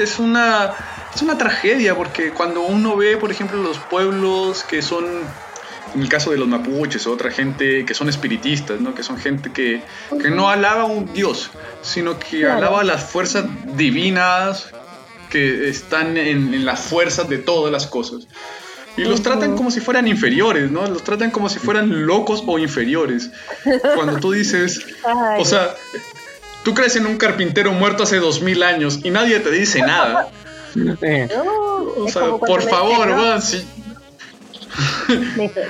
[0.00, 0.72] Es, una
[1.14, 5.04] es una tragedia porque cuando uno ve, por ejemplo, los pueblos que son,
[5.94, 8.94] en el caso de los mapuches o otra gente que son espiritistas, ¿no?
[8.94, 9.82] que son gente que,
[10.22, 11.50] que no alaba a un dios,
[11.82, 13.44] sino que alaba a las fuerzas
[13.76, 14.70] divinas
[15.30, 18.26] que están en, en las fuerzas de todas las cosas.
[18.96, 20.86] Y los tratan como si fueran inferiores, ¿no?
[20.86, 23.30] Los tratan como si fueran locos o inferiores.
[23.94, 24.84] Cuando tú dices,
[25.38, 25.74] o sea,
[26.64, 30.28] tú crees en un carpintero muerto hace dos mil años y nadie te dice nada.
[31.96, 33.40] o sea, por favor, ¿no?
[33.40, 33.64] si...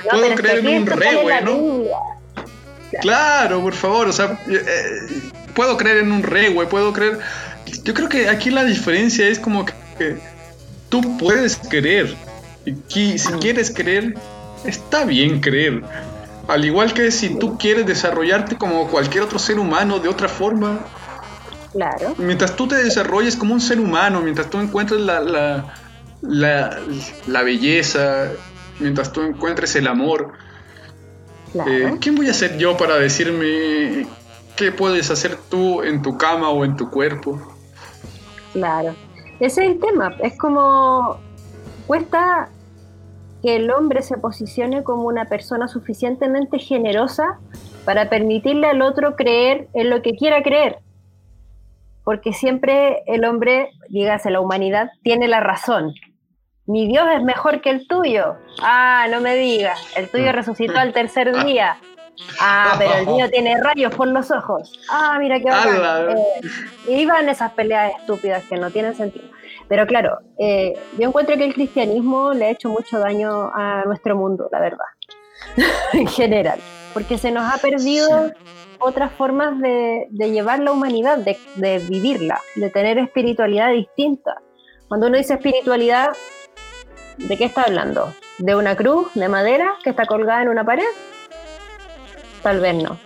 [0.09, 1.83] Puedo creer en un rey, güey, ¿no?
[3.01, 7.19] Claro, por favor, o sea, eh, eh, puedo creer en un rey, güey, puedo creer...
[7.83, 10.17] Yo creo que aquí la diferencia es como que
[10.89, 12.15] tú puedes creer,
[12.65, 14.15] y si quieres creer,
[14.65, 15.81] está bien creer.
[16.47, 20.79] Al igual que si tú quieres desarrollarte como cualquier otro ser humano de otra forma.
[21.71, 22.13] Claro.
[22.17, 25.73] Mientras tú te desarrolles como un ser humano, mientras tú encuentres la, la,
[26.21, 26.79] la,
[27.27, 28.31] la belleza,
[28.81, 30.33] mientras tú encuentres el amor,
[31.51, 31.71] Claro.
[31.71, 34.07] eh, ¿quién voy a ser yo para decirme
[34.55, 37.41] qué puedes hacer tú en tu cama o en tu cuerpo?
[38.53, 38.95] Claro.
[39.39, 40.15] Ese es el tema.
[40.21, 41.17] Es como
[41.87, 42.49] cuesta
[43.41, 47.39] que el hombre se posicione como una persona suficientemente generosa
[47.85, 50.77] para permitirle al otro creer en lo que quiera creer.
[52.03, 55.93] Porque siempre el hombre, dígase la humanidad, tiene la razón.
[56.67, 58.35] Mi Dios es mejor que el tuyo.
[58.61, 59.79] Ah, no me digas.
[59.95, 61.77] El tuyo resucitó al tercer día.
[62.39, 64.79] Ah, pero el mío tiene rayos por los ojos.
[64.89, 66.17] Ah, mira qué bacán.
[66.17, 66.41] Eh,
[66.87, 69.25] y iban esas peleas estúpidas que no tienen sentido.
[69.67, 74.15] Pero claro, eh, yo encuentro que el cristianismo le ha hecho mucho daño a nuestro
[74.17, 74.85] mundo, la verdad,
[75.93, 76.59] en general,
[76.93, 78.31] porque se nos ha perdido
[78.79, 84.41] otras formas de, de llevar la humanidad, de, de vivirla, de tener espiritualidad distinta.
[84.89, 86.09] Cuando uno dice espiritualidad,
[87.27, 88.13] ¿de qué está hablando?
[88.37, 90.83] ¿De una cruz de madera que está colgada en una pared?
[92.43, 92.97] Tal vez no.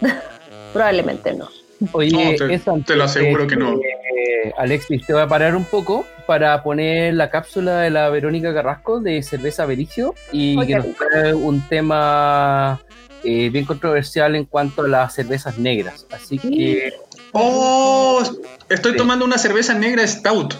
[0.72, 1.48] Probablemente no.
[1.92, 3.72] Oye, No, te- esa- te lo aseguro que no.
[3.72, 8.52] eh, Alexis, te voy a parar un poco para poner la cápsula de la Verónica
[8.52, 12.80] Carrasco de cerveza Bericio y que nos trae un tema
[13.24, 16.06] eh, bien controversial en cuanto a las cervezas negras.
[16.12, 16.92] Así que,
[17.32, 18.22] ¡Oh!
[18.68, 18.98] Estoy Sí.
[18.98, 20.54] tomando una cerveza negra Stout.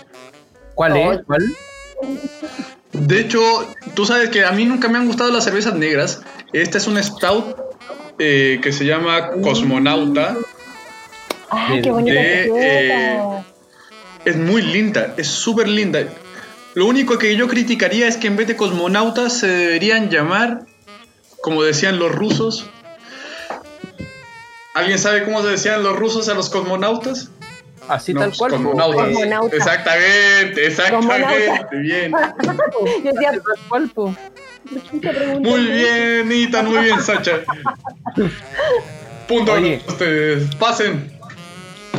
[0.75, 1.13] ¿cuál Oh.
[1.13, 1.21] es?
[1.27, 1.45] ¿Cuál?
[2.93, 3.41] De hecho,
[3.95, 6.23] tú sabes que a mí nunca me han gustado las cervezas negras.
[6.53, 7.57] Esta es una Stout
[8.19, 10.37] eh, que se llama Cosmonauta.
[11.51, 13.47] ¡Ah, qué bonita de, etiqueta!
[14.25, 16.05] Es muy linda, es súper linda.
[16.75, 20.67] Lo único que yo criticaría es que en vez de cosmonautas se deberían llamar,
[21.43, 22.67] como decían los rusos.
[24.75, 27.31] ¿Alguien sabe cómo se decían los rusos a los cosmonautas?
[27.89, 28.51] Así No, tal cual.
[28.53, 29.53] Cosmonautas.
[29.53, 31.77] Exactamente, exactamente.
[31.79, 32.13] Bien.
[33.05, 34.15] Yo decía, Tal cual, po.
[34.91, 35.49] ¿qué te pregunté?
[35.51, 37.41] Muy bien, Nita, muy bien, Sacha.
[39.27, 39.79] Punto Oye.
[39.79, 40.55] para ustedes.
[40.57, 41.19] Pasen.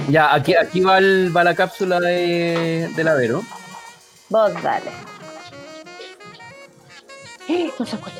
[0.10, 3.44] Ya, aquí, aquí va, el- va la cápsula de, de la Vero.
[4.30, 4.91] Vos dale.
[7.48, 7.70] ¡Eh!
[7.78, 8.15] No se escucha.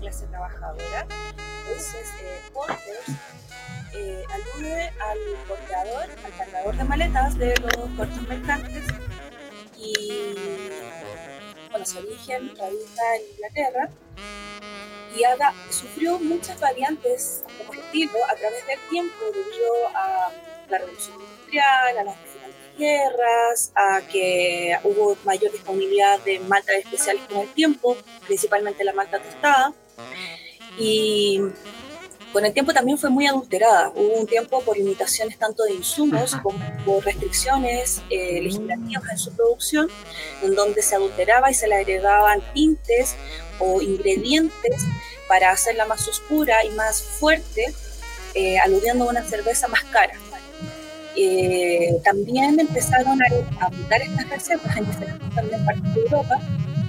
[0.00, 1.06] Clase trabajadora.
[1.68, 3.08] Entonces, eh, Porters
[3.94, 8.84] eh, alude al portador, al cargador de maletas de los puertos mercantes
[9.76, 10.28] y
[11.70, 13.88] bueno, su origen radica en Inglaterra
[15.16, 20.32] y haga- sufrió muchas variantes como estilo a través del tiempo debido a
[20.68, 22.16] la revolución industrial, a las
[22.78, 27.96] guerras, a que hubo mayor disponibilidad de maltas especiales con el tiempo,
[28.26, 29.72] principalmente la malta tostada.
[30.78, 31.40] Y
[32.32, 33.90] con el tiempo también fue muy adulterada.
[33.94, 39.32] Hubo un tiempo por limitaciones tanto de insumos como por restricciones eh, legislativas en su
[39.32, 39.88] producción,
[40.42, 43.16] en donde se adulteraba y se le agregaban tintes
[43.58, 44.84] o ingredientes
[45.28, 47.74] para hacerla más oscura y más fuerte,
[48.34, 50.14] eh, aludiendo a una cerveza más cara.
[51.16, 56.40] Eh, también empezaron a abundar estas recetas en diferentes partes de Europa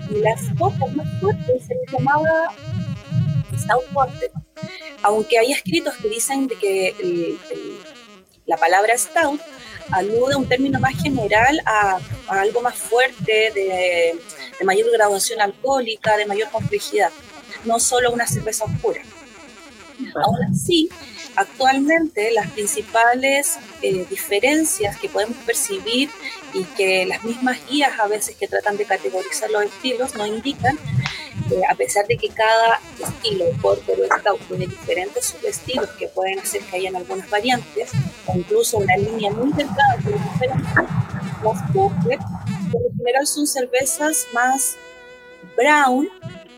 [0.09, 2.53] y las botas más fuertes se les llamaba
[3.64, 4.32] Stout Porter
[5.03, 7.38] aunque hay escritos que dicen de que
[8.45, 9.41] la palabra stout
[9.91, 14.20] alude a un término más general a, algo más fuerte, de,
[14.64, 17.09] mayor graduación alcohólica, de mayor complejidad,
[17.66, 19.01] no solo una cerveza oscura.
[20.16, 20.89] Aún así,
[21.36, 26.09] actualmente las principales eh, diferencias que podemos percibir
[26.53, 30.78] y que las mismas guías a veces que tratan de categorizar los estilos nos indican
[31.70, 36.62] a pesar de que cada estilo, porter o stout, tiene diferentes subestilos que pueden hacer
[36.64, 37.92] que hayan algunas variantes,
[38.28, 40.74] o incluso una línea muy delgada de diferentes,
[41.44, 41.72] las
[42.72, 44.76] por lo general son cervezas más
[45.58, 46.10] brown,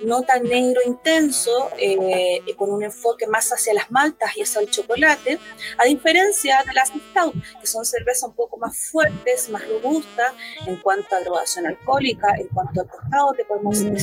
[0.03, 4.69] no tan negro intenso, eh, con un enfoque más hacia las maltas y hacia el
[4.69, 5.39] chocolate,
[5.77, 10.33] a diferencia de las stout, que son cervezas un poco más fuertes, más robustas
[10.65, 13.95] en cuanto a graduación alcohólica, en cuanto a tostado que podemos mm.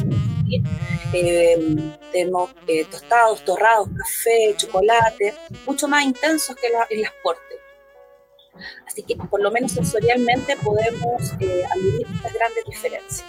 [1.12, 5.34] eh, tenemos eh, tostados, torrados, café, chocolate,
[5.66, 7.50] mucho más intensos que en las portes.
[8.86, 11.64] Así que por lo menos sensorialmente podemos eh,
[12.14, 13.24] estas grandes diferencias.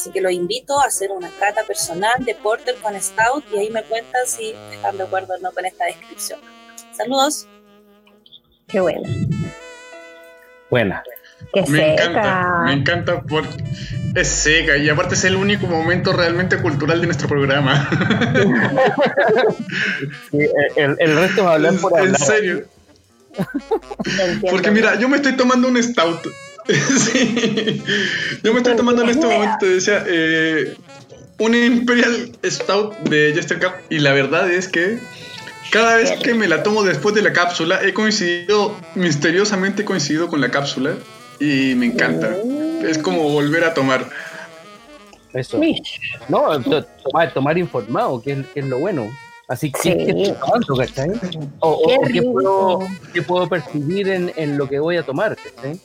[0.00, 3.68] Así que los invito a hacer una cata personal de Porter con Stout y ahí
[3.68, 6.40] me cuentan si están de acuerdo o no con esta descripción.
[6.96, 7.46] Saludos.
[8.66, 9.06] Qué buena.
[10.70, 11.02] Buena.
[11.52, 13.62] Qué me encanta, me encanta porque
[14.14, 17.86] es seca y aparte es el único momento realmente cultural de nuestro programa.
[20.32, 22.08] el, el, resto va a hablar por hablar.
[22.08, 22.64] En serio.
[24.50, 26.26] Porque mira, yo me estoy tomando un stout
[26.98, 27.82] sí.
[28.42, 30.74] Yo me estoy tomando en este momento, decía, eh,
[31.38, 34.98] un Imperial Stout de Jester Cup y la verdad es que
[35.70, 40.28] cada vez que me la tomo después de la cápsula he coincidido, misteriosamente he coincidido
[40.28, 40.94] con la cápsula
[41.38, 42.36] y me encanta.
[42.82, 44.08] Es como volver a tomar.
[45.32, 45.60] Eso.
[46.28, 49.10] No, tomar, tomar informado, que es, es lo bueno.
[49.48, 49.90] Así que sí.
[49.90, 51.10] ¿qué tomando, ¿cachai?
[51.60, 52.80] O, qué, puedo,
[53.12, 55.80] qué, puedo, percibir en, en, lo que voy a tomar, ¿cachai?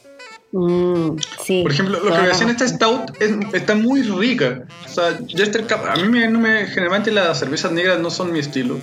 [0.57, 1.17] Mm,
[1.63, 3.11] Por ejemplo, lo que me decían esta stout
[3.53, 4.63] está muy rica.
[4.85, 8.31] O sea, Jester Cup, a mí me, no me, generalmente las cervezas negras no son
[8.31, 8.79] mi estilo.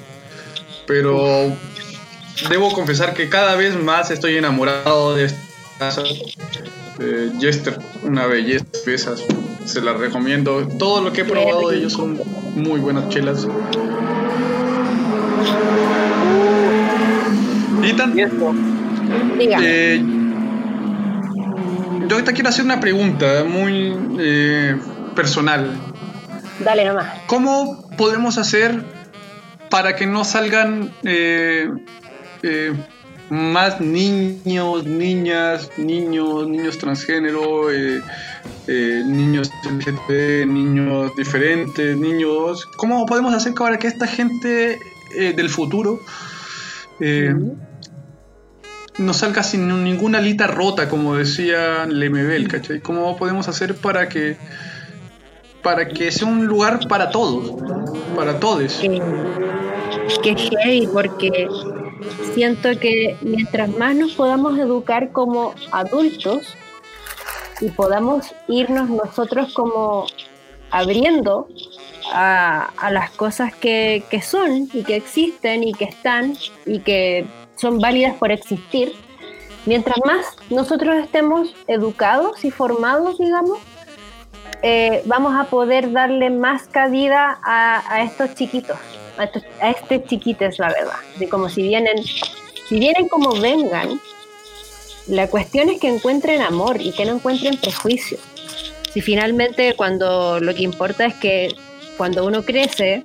[0.87, 1.51] Pero
[2.51, 5.41] debo confesar que cada vez más estoy enamorado de esta
[5.79, 6.03] casa.
[7.01, 9.23] Eh, Jester, una belleza cervezas.
[9.65, 10.69] Se las recomiendo.
[10.79, 12.21] Todo lo que he probado de ellos son
[12.55, 13.49] muy buenas chelas.
[17.83, 20.03] Y tan, eh,
[22.13, 24.77] yo ahorita quiero hacer una pregunta muy eh,
[25.17, 25.81] personal.
[26.63, 27.07] Dale nomás.
[27.27, 28.85] ¿Cómo podemos hacer
[29.71, 31.71] para que no salgan eh,
[32.43, 32.75] eh,
[33.31, 37.69] más niños, niñas, niños, niños transgénero,
[38.69, 42.67] niños LGBT, niños diferentes, niños...
[42.77, 44.79] ¿Cómo podemos hacer para que esta gente
[45.35, 45.99] del futuro
[48.99, 52.81] no salga sin ninguna alita rota, como decía Lemebel, ¿cachai?
[52.81, 54.37] ¿Cómo podemos hacer para que
[55.63, 57.55] para que sea un lugar para todos,
[58.17, 58.81] para todos?
[60.23, 61.49] que porque
[62.35, 66.55] siento que mientras más nos podamos educar como adultos
[67.61, 70.07] y podamos irnos nosotros como
[70.71, 71.49] abriendo
[72.13, 76.37] a, a las cosas que, que son y que existen y que están
[76.67, 77.25] y que
[77.57, 78.93] son válidas por existir,
[79.67, 83.59] mientras más nosotros estemos educados y formados, digamos,
[84.63, 88.77] eh, vamos a poder darle más cabida a, estos chiquitos,
[89.19, 90.99] a, estos, a este chiquites, la verdad.
[91.19, 92.03] De como si vienen,
[92.69, 94.01] si vienen como vengan,
[95.09, 98.19] la cuestión es que encuentren amor y que no encuentren prejuicio.
[98.93, 101.49] Si finalmente cuando lo que importa es que
[101.97, 103.05] cuando uno crece,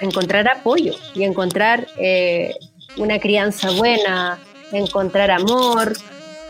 [0.00, 2.54] encontrar apoyo y encontrar eh,
[2.96, 4.38] una crianza buena,
[4.72, 5.92] encontrar amor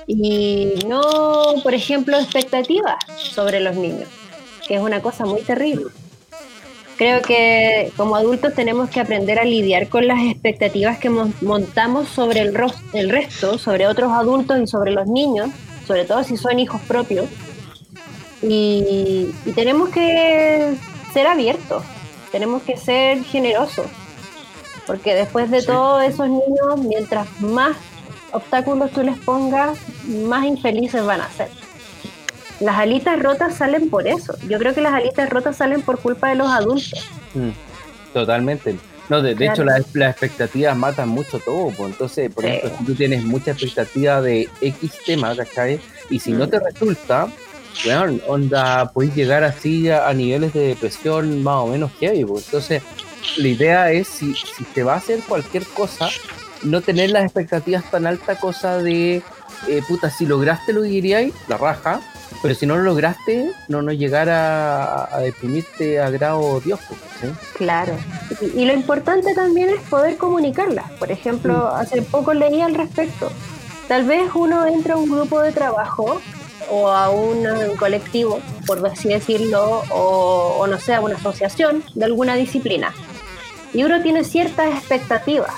[0.06, 4.08] y no, por ejemplo, expectativas sobre los niños,
[4.66, 5.86] que es una cosa muy terrible.
[6.96, 12.40] Creo que como adultos tenemos que aprender a lidiar con las expectativas que montamos sobre
[12.40, 12.54] el,
[12.92, 15.48] el resto, sobre otros adultos y sobre los niños,
[15.86, 17.26] sobre todo si son hijos propios.
[18.42, 20.74] Y, y tenemos que
[21.12, 21.82] ser abiertos,
[22.32, 23.86] tenemos que ser generosos
[24.90, 27.76] porque después de todo, esos niños, mientras más
[28.32, 29.78] obstáculos tú les pongas,
[30.26, 31.46] más infelices van a ser.
[32.58, 34.34] Las alitas rotas salen por eso.
[34.48, 37.08] Yo creo que las alitas rotas salen por culpa de los adultos.
[37.34, 37.50] Mm,
[38.12, 38.78] totalmente.
[39.08, 41.68] No, de, hecho, las, expectativas matan mucho todo.
[41.68, 41.90] Pues.
[41.90, 45.78] Entonces, por ejemplo, si tú tienes mucha expectativa de X tema, ¿cachai?
[46.10, 47.28] Y si no te resulta,
[47.84, 52.24] bueno, onda, puedes llegar así a, niveles de depresión más o menos heavy.
[52.24, 52.46] Pues.
[52.46, 52.82] Entonces,
[53.36, 56.08] la idea es, si, si te va a hacer cualquier cosa,
[56.62, 59.22] no tener las expectativas tan altas, cosa de,
[59.68, 62.00] eh, puta, si lograste lo que queríais, la raja,
[62.42, 66.80] pero si no lo lograste, no nos llegara a, a deprimirte a grado Dios.
[67.20, 67.28] ¿sí?
[67.56, 67.92] Claro.
[68.40, 70.90] Y, y lo importante también es poder comunicarlas.
[70.92, 73.30] Por ejemplo, hace poco leí al respecto.
[73.88, 76.20] Tal vez uno entra a un grupo de trabajo
[76.70, 77.44] o a un
[77.76, 82.94] colectivo, por así decirlo, o, o no sé, a una asociación de alguna disciplina.
[83.72, 85.52] Y uno tiene ciertas expectativas.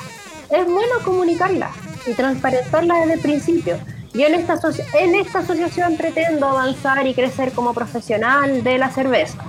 [0.51, 1.75] Es bueno comunicarlas
[2.07, 3.79] y transparentarlas desde el principio.
[4.13, 4.59] Yo en esta,
[4.95, 9.43] en esta asociación pretendo avanzar y crecer como profesional de la cerveza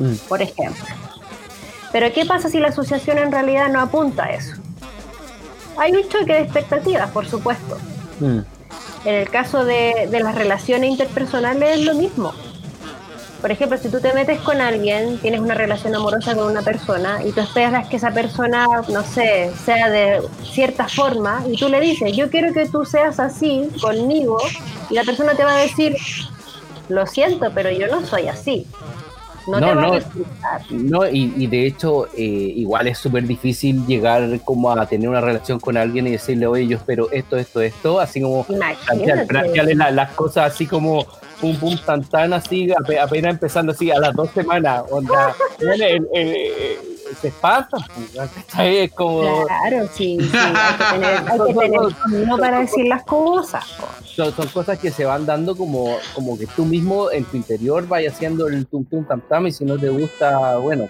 [0.00, 0.14] Mm.
[0.28, 0.84] por ejemplo.
[1.92, 4.56] Pero ¿qué pasa si la asociación en realidad no apunta a eso?
[5.76, 7.78] Hay un choque de expectativas, por supuesto.
[8.20, 8.40] Mm.
[9.04, 12.32] En el caso de, de las relaciones interpersonales es lo mismo.
[13.40, 17.20] Por ejemplo, si tú te metes con alguien, tienes una relación amorosa con una persona
[17.24, 20.20] y tú esperas que esa persona, no sé, sea de
[20.52, 24.38] cierta forma y tú le dices, yo quiero que tú seas así conmigo
[24.90, 25.96] y la persona te va a decir,
[26.88, 28.66] lo siento, pero yo no soy así.
[29.46, 29.94] No, No, te va no.
[29.94, 30.00] a.
[30.70, 32.20] No, y, y de hecho, eh,
[32.56, 36.66] igual es súper difícil llegar como a tener una relación con alguien y decirle, oye,
[36.66, 41.06] yo espero esto, esto, esto, así como plantearle la- las cosas así como
[41.40, 45.82] pum, pum, tan, tan, así, ape- apenas empezando así a las dos semanas, onda, el-
[45.82, 46.78] el- el-
[47.20, 52.86] se espanta, pues, como, Claro, sí, sí, hay que tener, hay que tener para decir
[52.86, 53.64] las cosas.
[54.14, 58.14] son cosas que se van dando como, como que tú mismo en tu interior vayas
[58.14, 60.88] haciendo el tum, tum, tam, tam, y si no te gusta, bueno,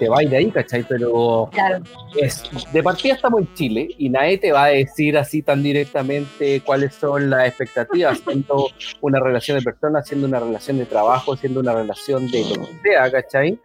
[0.00, 0.82] te va de ahí, ¿cachai?
[0.88, 1.84] Pero Claro,
[2.20, 2.42] es,
[2.72, 6.94] de partida estamos en Chile y nadie te va a decir así tan directamente cuáles
[6.94, 8.66] son las expectativas, siendo
[9.02, 12.72] una relación de personas, siendo una relación de trabajo, siendo una relación de lo que
[12.82, 13.58] sea, ¿cachai?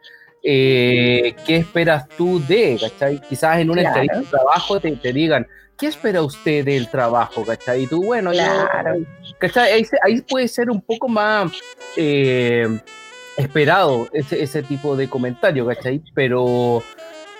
[0.43, 3.19] Eh, ¿Qué esperas tú de, cachai?
[3.21, 4.01] Quizás en una Claro.
[4.01, 7.83] entrevista de trabajo te, te digan, ¿qué espera usted del trabajo, cachai?
[7.83, 8.97] Y tú, bueno, yo- Claro.
[9.39, 9.85] ¿cachai?
[10.03, 11.51] Ahí puede ser un poco más
[11.97, 12.67] eh,
[13.37, 16.01] esperado ese, ese tipo de comentario, ¿cachai?
[16.13, 16.81] Pero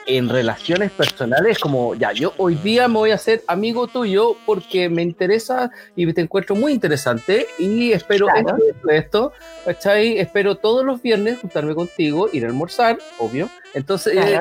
[0.07, 4.89] en relaciones personales, como ya, yo hoy día me voy a hacer amigo tuyo porque
[4.89, 8.57] me interesa y te encuentro muy interesante y espero Claro.
[8.89, 9.31] esto,
[9.65, 10.17] ¿cachai?
[10.17, 13.49] Espero todos los viernes juntarme contigo, ir a almorzar, obvio.
[13.73, 14.39] Entonces, eh,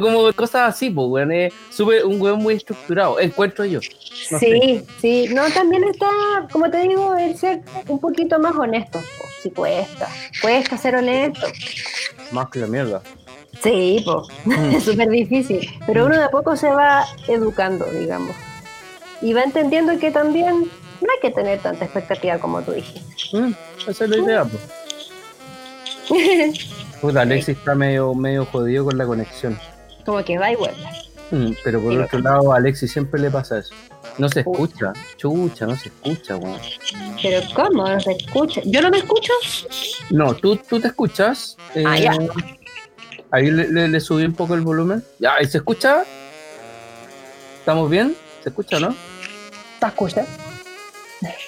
[0.00, 3.80] como cosas así, pues, weón, eh, sube un weón muy estructurado, encuentro yo.
[4.30, 5.28] No sí, sí.
[5.32, 6.08] No, también está,
[6.50, 9.00] como te digo, el ser un poquito más honesto.
[9.42, 10.08] Sí, cuesta.
[10.40, 11.46] Cuesta ser honesto.
[12.32, 13.02] Más que la mierda.
[13.62, 14.26] Sí, po.
[14.72, 15.68] es súper difícil.
[15.86, 18.34] Pero uno de a poco se va educando, digamos.
[19.22, 20.60] Y va entendiendo que también
[21.00, 23.36] no hay que tener tanta expectativa como tú dijiste.
[23.36, 23.52] Mm,
[23.88, 24.62] esa es la idea, pues.
[27.00, 29.58] Puta, Alexis está medio, medio jodido con la conexión.
[30.04, 30.76] como que va y vuelve.
[31.30, 33.74] Mm, pero por Sí, otro lado, a Alexis siempre le pasa eso.
[34.18, 36.58] No se escucha, chucha, no se escucha, weón.
[37.22, 37.88] Pero ¿cómo?
[37.88, 38.60] ¿No se escucha?
[38.64, 39.32] ¿Yo no me escucho?
[40.10, 41.56] No, tú, tú te escuchas.
[41.74, 42.12] eh, Ah, ya.
[43.32, 45.04] Ahí le, le- le subí un poco el volumen.
[45.18, 46.04] Ya, ahí se escucha.
[47.60, 48.16] ¿Estamos bien?
[48.42, 48.94] ¿Se escucha, no?
[49.78, 50.26] ¿Te escuchas?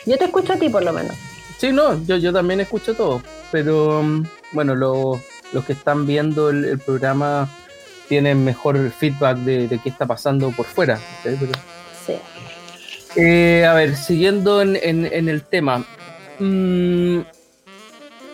[0.07, 1.17] Yo te escucho a ti por lo menos.
[1.59, 3.23] Sí, no, yo, yo también escucho todo.
[3.51, 5.21] Pero mm, bueno, lo-
[5.53, 7.49] los que están viendo el, el programa
[8.09, 10.97] tienen mejor feedback de, de qué está pasando por fuera.
[11.23, 11.37] ¿sí?
[11.39, 11.53] Pero-
[12.07, 12.15] Sí.
[13.17, 15.85] Eh, a ver, siguiendo en, en- en el tema.
[16.39, 17.21] mm,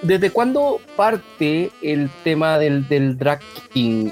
[0.03, 3.41] ¿Desde cuándo parte el tema del, del drag
[3.73, 4.11] king?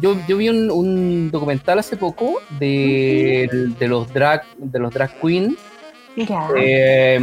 [0.00, 3.48] Yo, yo vi un, un documental hace poco de,
[3.78, 5.56] de los drag de los drag queen.
[6.16, 6.48] Ya.
[6.56, 7.18] Eh,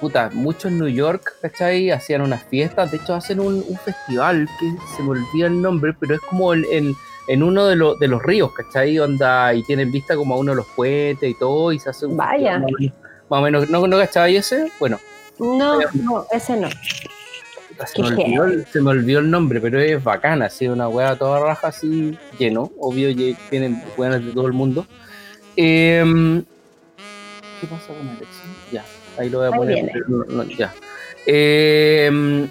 [0.00, 1.90] puta, muchos en New York, ¿cachai?
[1.90, 2.90] Hacían unas fiestas.
[2.90, 6.54] De hecho, hacen un, un festival que se me olvida el nombre, pero es como
[6.54, 6.94] en, en-
[7.30, 8.98] en uno de, los de los ríos, ¿cachai?
[8.98, 12.06] Onda, y tienen vista como a uno de los puentes y todo, y se hace
[12.06, 12.58] un Vaya.
[12.60, 12.92] festival más o menos-
[13.28, 14.72] Más o menos, ¿no, no cachai ese?
[14.80, 14.98] Bueno,
[15.38, 16.68] No, no, ese no.
[17.86, 21.14] se me, olvidó, el- se me olvidó el nombre, pero es bacana, así, una hueá
[21.16, 23.14] toda raja así, lleno, obvio,
[23.50, 24.84] tienen hueones de todo el mundo.
[25.56, 26.42] Em,
[27.60, 28.40] ¿Qué pasa con Alexis?
[28.72, 28.84] Ya,
[29.16, 29.92] ahí lo voy a Ahí poner.
[30.08, 30.72] no- no, ya.
[31.26, 32.48] Em,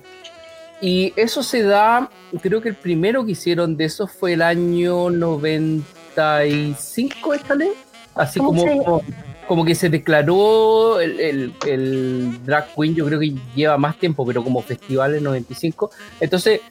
[0.82, 2.10] y eso se da,
[2.42, 7.72] creo que el primero que hicieron de eso fue el año 95, esta ley.
[8.16, 9.06] Así ¿Cómo como, se-
[9.48, 14.26] como, que se declaró el, el- el Drag Queen, yo creo que lleva más tiempo,
[14.26, 15.90] pero como festival en 95.
[16.20, 16.62] Entonces,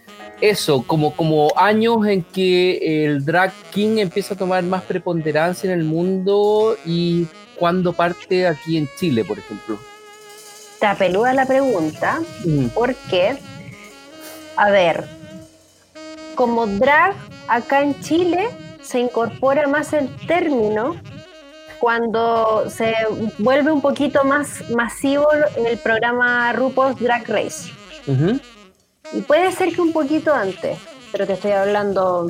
[0.40, 5.78] eso, como, como años en que el Drag King empieza a tomar más preponderancia en
[5.80, 9.78] el mundo y cuando parte aquí en Chile, por ejemplo.
[10.78, 13.38] Te apelúa la pregunta Mm, porque,
[14.56, 15.04] a ver,
[16.34, 17.14] como drag
[17.48, 18.48] acá en Chile
[18.82, 20.96] se incorpora más el término
[21.80, 22.94] cuando se
[23.38, 27.72] vuelve un poquito más masivo el programa RuPaul's Drag Race.
[29.12, 30.78] Y puede ser que un poquito antes,
[31.12, 32.28] pero te estoy hablando,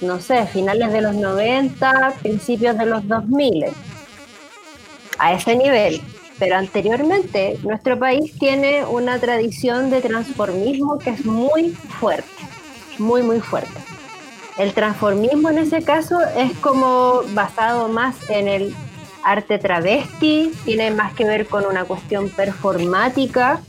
[0.00, 3.66] no sé, finales de los 90, principios de los 2000.
[5.18, 6.00] A ese nivel.
[6.38, 12.24] Pero anteriormente, nuestro país tiene una tradición de transformismo que es muy fuerte,
[12.98, 13.93] muy, muy fuerte.
[14.58, 18.74] El transformismo en ese caso es como basado más en el
[19.24, 23.60] arte travesti, tiene más que ver con una cuestión performática,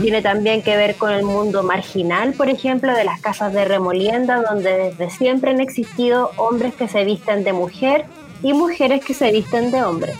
[0.00, 4.42] tiene también que ver con el mundo marginal, por ejemplo, de las casas de remolienda,
[4.42, 8.06] donde desde siempre han existido hombres que se visten de mujer
[8.42, 10.14] y mujeres que se visten de hombre.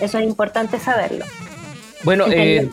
[0.00, 1.24] Eso es importante saberlo.
[2.04, 2.68] Bueno, eh,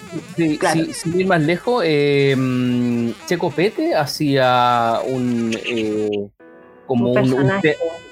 [0.59, 0.83] Claro.
[0.85, 5.57] si- sin ir más lejos, eh, mm, Checo Pete hacía un.
[5.65, 6.27] eh,
[6.85, 7.47] como Un un.
[7.47, 7.61] ¿La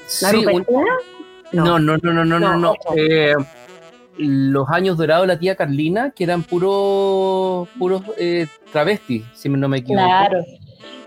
[0.07, 0.65] sí, un-
[1.53, 2.39] no, no, no, no, no, no.
[2.39, 2.75] No, no.
[2.95, 3.33] Eh,
[4.17, 9.67] los años dorados de la tía Carlina, que eran puros puros eh, travestis, si no
[9.67, 10.05] me equivoco.
[10.05, 10.43] Claro.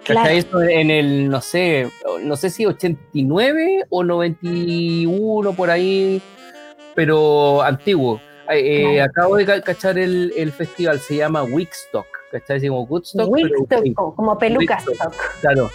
[0.04, 0.30] Claro.
[0.30, 1.88] Eso en el, no sé,
[2.22, 6.20] no sé si 89 o 91 por ahí,
[6.94, 8.20] pero antiguo.
[8.50, 9.10] Eh, Claro.
[9.10, 12.60] Acabo de ca- cachar el, el festival, se llama Wickstock, ¿cachai?
[12.68, 14.94] Como Woodstock, pero Wickstock, sí, como- como peluca Wickstock.
[14.94, 15.40] stock.
[15.40, 15.70] claro.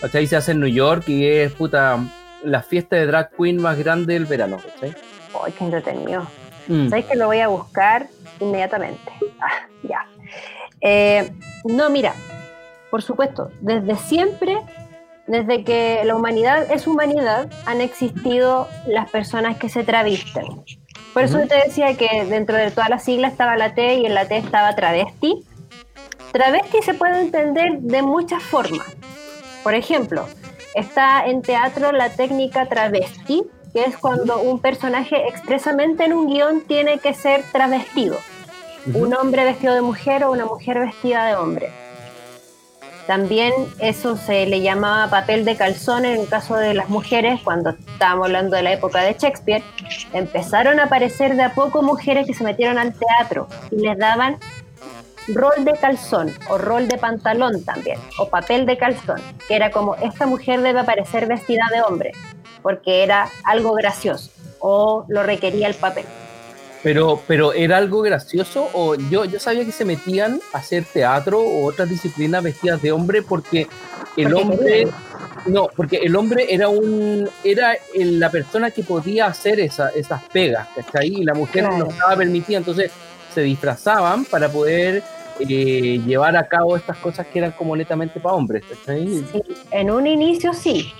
[0.00, 0.26] ¿Cachai?
[0.26, 1.98] Se hace en New York y es puta
[2.42, 4.94] la fiesta de drag queen más grande del verano, ¿cachai?
[5.42, 6.26] Ay, qué entretenido.
[6.68, 6.88] Mm.
[6.88, 8.06] ¿Sabes que lo voy a buscar
[8.40, 9.12] inmediatamente?
[9.40, 10.06] Ah, ya.
[10.80, 11.30] Eh,
[11.64, 12.14] no, mira,
[12.90, 14.56] por supuesto, desde siempre,
[15.26, 20.64] desde que la humanidad es humanidad, han existido las personas que se travisten.
[21.12, 21.48] Por eso Ujú.
[21.48, 24.36] te decía que dentro de todas las siglas estaba la T y en la T
[24.36, 25.44] estaba travesti.
[26.32, 28.96] Travesti se puede entender de muchas formas.
[29.64, 30.26] Por ejemplo,
[30.74, 36.60] está en teatro la técnica travesti, que es cuando un personaje expresamente en un guion
[36.60, 38.18] tiene que ser travestido.
[38.92, 41.70] Un hombre vestido de mujer o una mujer vestida de hombre.
[43.06, 47.70] También eso se le llamaba papel de calzón en el caso de las mujeres, cuando
[47.70, 49.62] estábamos hablando de la época de Shakespeare,
[50.12, 54.38] empezaron a aparecer de a poco mujeres que se metieron al teatro y les daban
[55.28, 59.94] rol de calzón o rol de pantalón también, o papel de calzón, que era como
[59.96, 62.12] esta mujer debe aparecer vestida de hombre,
[62.62, 66.04] porque era algo gracioso o lo requería el papel.
[66.82, 71.40] Pero, pero era algo gracioso o yo, yo sabía que se metían a hacer teatro
[71.40, 73.66] o otras disciplinas vestidas de hombre porque
[74.18, 74.88] el Porque hombre
[75.46, 80.68] no, porque el hombre era un era la persona que podía hacer esa, esas pegas,
[80.74, 81.08] ¿cachai?
[81.08, 81.78] Y la mujer Claro.
[81.84, 82.90] no estaba permitida, entonces
[83.34, 85.02] se disfrazaban para poder
[85.40, 88.62] eh, llevar a cabo estas cosas que eran como netamente para hombres,
[89.70, 90.92] en un inicio sí,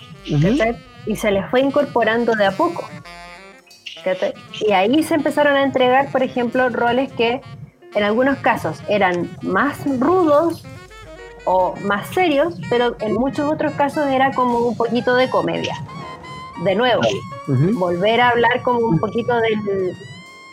[1.06, 2.88] y se les fue incorporando de a poco.
[4.60, 7.40] Y ahí se empezaron a entregar, por ejemplo, roles que
[7.94, 10.64] en algunos casos eran más rudos
[11.46, 15.74] o más serios, pero en muchos otros casos era como un poquito de comedia.
[16.64, 17.02] De nuevo,
[17.74, 19.94] volver a hablar como un poquito del,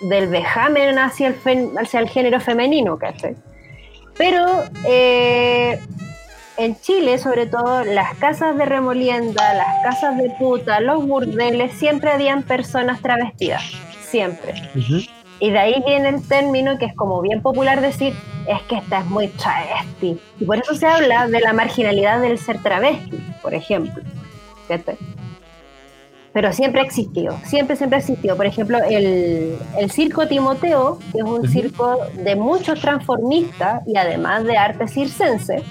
[0.10, 3.36] del vejamen hacia el, fen- hacia el género femenino, ¿cachai?
[4.18, 5.80] Pero eh,
[6.58, 12.12] en Chile, sobre todo, las casas de remolienda, las casas de puta, los burdeles, siempre
[12.12, 13.64] habían personas travestidas,
[14.02, 14.54] siempre.
[15.40, 18.14] Y de ahí viene el término que es como bien popular decir,
[18.48, 20.20] es que esta es muy travesti.
[20.40, 24.04] Y por eso se habla de la marginalidad del ser travesti, por ejemplo.
[24.68, 24.98] ¿Cachai?
[26.34, 28.38] Pero siempre ha existido, siempre, siempre ha existido.
[28.38, 34.46] Por ejemplo, el, el circo Timoteo, que es un circo de muchos transformistas y además
[34.46, 35.64] de arte circense,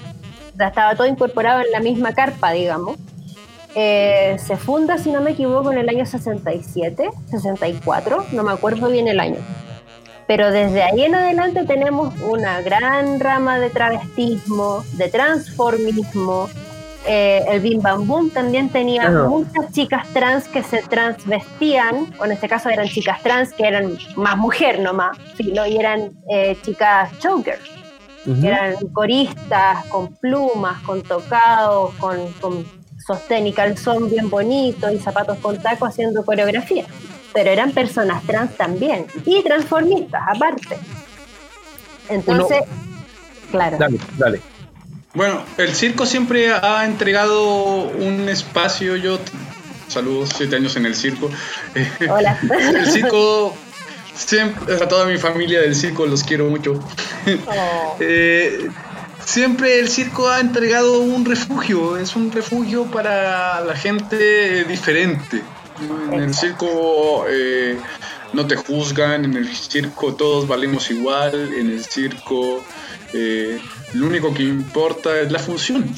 [0.61, 2.97] sea, estaba todo incorporado en la misma carpa, digamos.
[3.73, 8.89] Eh, se funda, si no me equivoco, en el año 67, 64, no me acuerdo
[8.89, 9.37] bien el año.
[10.27, 16.49] Pero desde ahí en adelante tenemos una gran rama de travestismo, de transformismo.
[17.07, 19.27] Eh, el Bim Bam Boom también tenía Claro.
[19.29, 23.97] muchas chicas trans que se transvestían, o en este caso eran chicas trans que eran
[24.15, 27.59] más mujer nomás, filo, y eran eh, chicas chokers
[28.27, 28.39] Ujú.
[28.39, 32.65] que eran coristas, con plumas, con tocados, con, con
[33.07, 36.85] sostén y calzón bien bonito y zapatos con taco haciendo coreografía.
[37.33, 40.77] Pero eran personas trans también y transformistas aparte.
[42.09, 42.61] Entonces,
[43.49, 44.41] claro, Dale, dale.
[45.13, 48.95] Bueno, el circo siempre ha entregado un espacio.
[48.95, 49.19] Yo
[49.87, 51.29] saludos siete años en el circo.
[52.09, 52.39] Hola.
[52.49, 53.55] el circo
[54.15, 56.79] siempre a toda mi familia del circo los quiero mucho.
[57.47, 58.69] Oh, Eh,
[59.25, 65.41] siempre el circo ha entregado un refugio, es un refugio para la gente diferente.
[66.11, 67.77] En el circo eh,
[68.33, 72.63] no te juzgan, en el circo todos valemos igual, en el circo
[73.13, 73.59] eh,
[73.93, 75.93] lo único que importa es la función.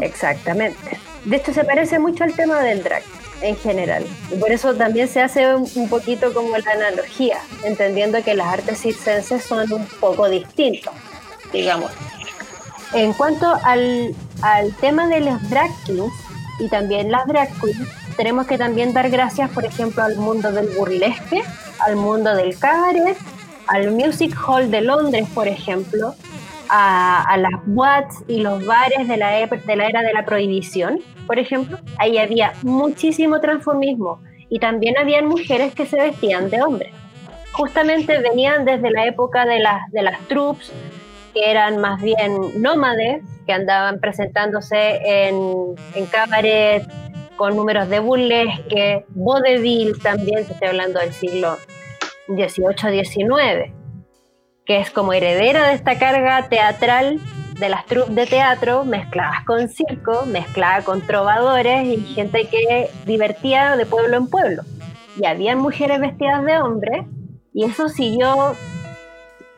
[0.00, 0.98] Exactamente.
[1.24, 3.02] De esto se parece mucho al tema del drag
[3.42, 4.04] en general.
[4.30, 8.80] Y por eso también se hace un poquito como la analogía, entendiendo que las artes
[8.80, 10.94] circenses son un poco distintos,
[11.52, 11.90] digamos.
[12.92, 16.12] En cuanto al, al tema de los drag kings
[16.60, 20.68] y también las drag queens, tenemos que también dar gracias, por ejemplo, al mundo del
[20.68, 21.42] burlesque,
[21.80, 23.16] al mundo del cabaret,
[23.68, 26.14] al Music Hall de Londres, por ejemplo,
[26.68, 31.38] a, las boats y los bares de la, de la era de la prohibición, por
[31.38, 31.78] ejemplo.
[31.98, 36.92] Ahí había muchísimo transformismo y también habían mujeres que se vestían de hombres.
[37.52, 40.72] Justamente venían desde la época de las, de las troops,
[41.32, 46.86] que eran más bien nómades, que andaban presentándose en, en cabaret
[47.36, 51.56] con números de burlesque, vaudeville también, estoy hablando del siglo
[52.28, 53.72] XVIII-XIX,
[54.64, 57.20] que es como heredera de esta carga teatral
[57.58, 63.76] de las troupes de teatro mezcladas con circo, mezclada con trovadores y gente que divertía
[63.76, 64.62] de pueblo en pueblo.
[65.18, 67.06] Y habían mujeres vestidas de hombre
[67.54, 68.54] y eso siguió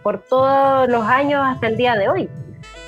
[0.02, 2.28] por todos los años hasta el día de hoy.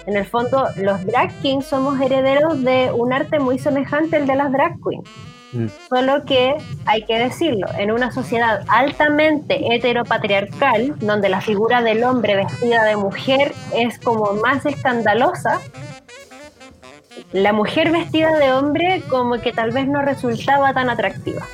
[0.06, 4.36] En el fondo, los drag kings somos herederos de un arte muy semejante al de
[4.36, 5.08] las drag queens.
[5.52, 5.66] Mm.
[5.88, 12.36] Solo que, hay que decirlo, en una sociedad altamente heteropatriarcal, donde la figura del hombre
[12.36, 15.60] vestida de mujer es como más escandalosa,
[17.32, 21.46] la mujer vestida de hombre como que tal vez no resultaba tan atractiva.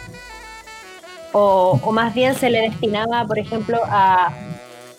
[1.32, 4.32] O, o más bien se le destinaba, por ejemplo, a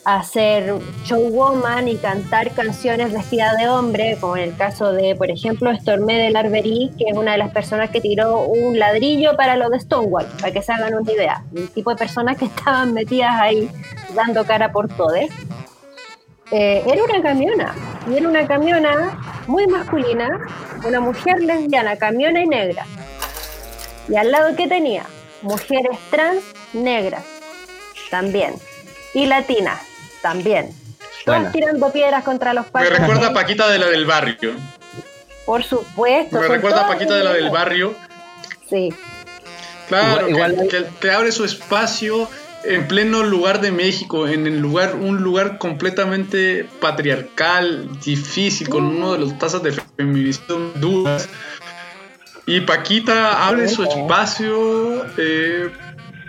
[0.07, 5.75] hacer showwoman y cantar canciones vestida de hombre, como en el caso de, por ejemplo,
[5.75, 9.69] Stormé de Larverí, que es una de las personas que tiró un ladrillo para lo
[9.69, 11.43] de Stonewall, para que se hagan una idea.
[11.53, 13.69] El tipo de personas que estaban metidas ahí
[14.15, 15.19] dando cara por todos.
[16.51, 17.75] Eh, era una camiona,
[18.09, 20.39] y era una camiona muy masculina,
[20.85, 22.85] una mujer lesbiana, camiona y negra.
[24.07, 25.03] Y al lado, ¿qué tenía?
[25.41, 27.25] Mujeres trans negras,
[28.09, 28.53] también.
[29.13, 29.86] Y latinas,
[30.21, 30.71] también.
[31.25, 32.89] Todas tirando piedras contra los palos.
[32.91, 34.53] Me recuerda a Paquita de la del barrio.
[35.45, 36.39] Por supuesto.
[36.39, 37.95] Me recuerda a Paquita de la del barrio.
[38.69, 38.93] Sí.
[39.87, 42.29] Claro, igual, que, que, abre su espacio
[42.65, 49.13] en pleno lugar de México, en el lugar, un lugar completamente patriarcal, difícil, con uno
[49.13, 51.29] de los tasas de feminicidio duras.
[52.45, 55.69] Y Paquita abre su espacio eh,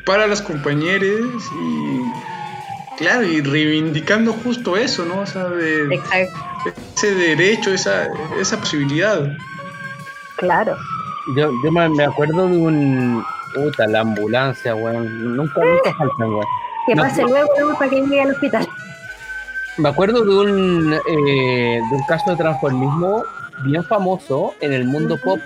[0.05, 2.38] para las compañeras y
[2.99, 5.21] Claro, y reivindicando justo eso, ¿no?
[5.21, 6.01] O sea, de,
[6.97, 8.09] ese derecho, esa,
[8.41, 9.37] esa posibilidad.
[10.37, 10.77] Claro.
[11.37, 13.25] Yo, yo me acuerdo de un.
[13.55, 15.37] Puta, la ambulancia, weón.
[15.37, 16.47] Nunca, nunca faltan, weón.
[16.89, 18.69] Que pase luego, para que llegue al hospital.
[19.77, 23.23] Me acuerdo de un, eh, de un caso de transformismo
[23.63, 25.39] bien famoso en el mundo pop,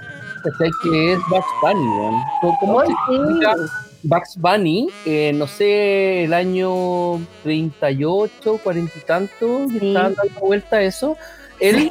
[0.82, 2.22] que es Bugs Bunny, weón.
[2.60, 9.88] ¿Cómo se Bugs Bunny, eh, no sé, el año 38, 40 y tanto, sí.
[9.88, 11.16] estaba dando vuelta eso,
[11.60, 11.90] él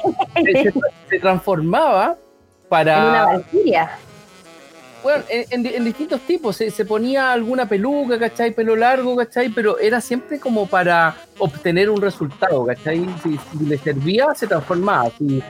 [1.09, 2.17] se, transformaba
[2.67, 2.97] para...
[2.97, 3.91] En una valquiria.
[5.03, 8.53] Bueno, en, distintos tipos, se, ponía alguna peluca, ¿cachai?
[8.53, 9.49] Pelo largo, ¿cachai?
[9.49, 13.07] Pero era siempre como para obtener un resultado, ¿cachai?
[13.23, 15.09] Si, le servía, se transformaba.
[15.17, 15.41] Si,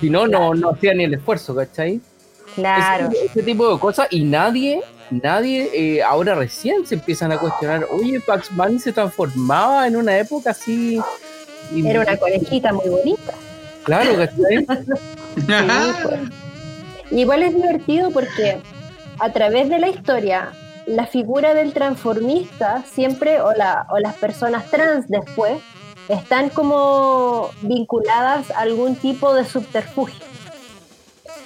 [0.00, 2.00] si no, no, no hacía ni el esfuerzo, ¿cachai?
[2.54, 3.08] Claro.
[3.24, 8.20] ese tipo de cosas y nadie nadie, eh, ahora recién se empiezan a cuestionar, oye,
[8.20, 11.00] Pax Bunny se transformaba en una época así.
[11.74, 13.34] Era una conejita muy bonita.
[13.84, 14.66] Claro, ¿cachai?
[16.02, 16.20] Pues.
[17.12, 18.60] Igual es divertido porque
[19.18, 20.52] a través de la historia,
[20.86, 25.60] la figura del transformista siempre, o, la, o las personas trans después,
[26.08, 30.29] están como vinculadas a algún tipo de subterfugio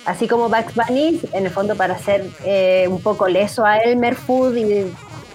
[0.04, 4.14] así como Bugs Bunny, en el fondo para hacer eh, un poco leso a Elmer
[4.14, 4.92] Food y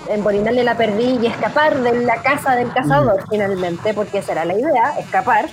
[0.10, 3.30] embolinarle la perdí y escapar de la casa del cazador mm.
[3.30, 5.50] finalmente, porque esa era la idea, escapar.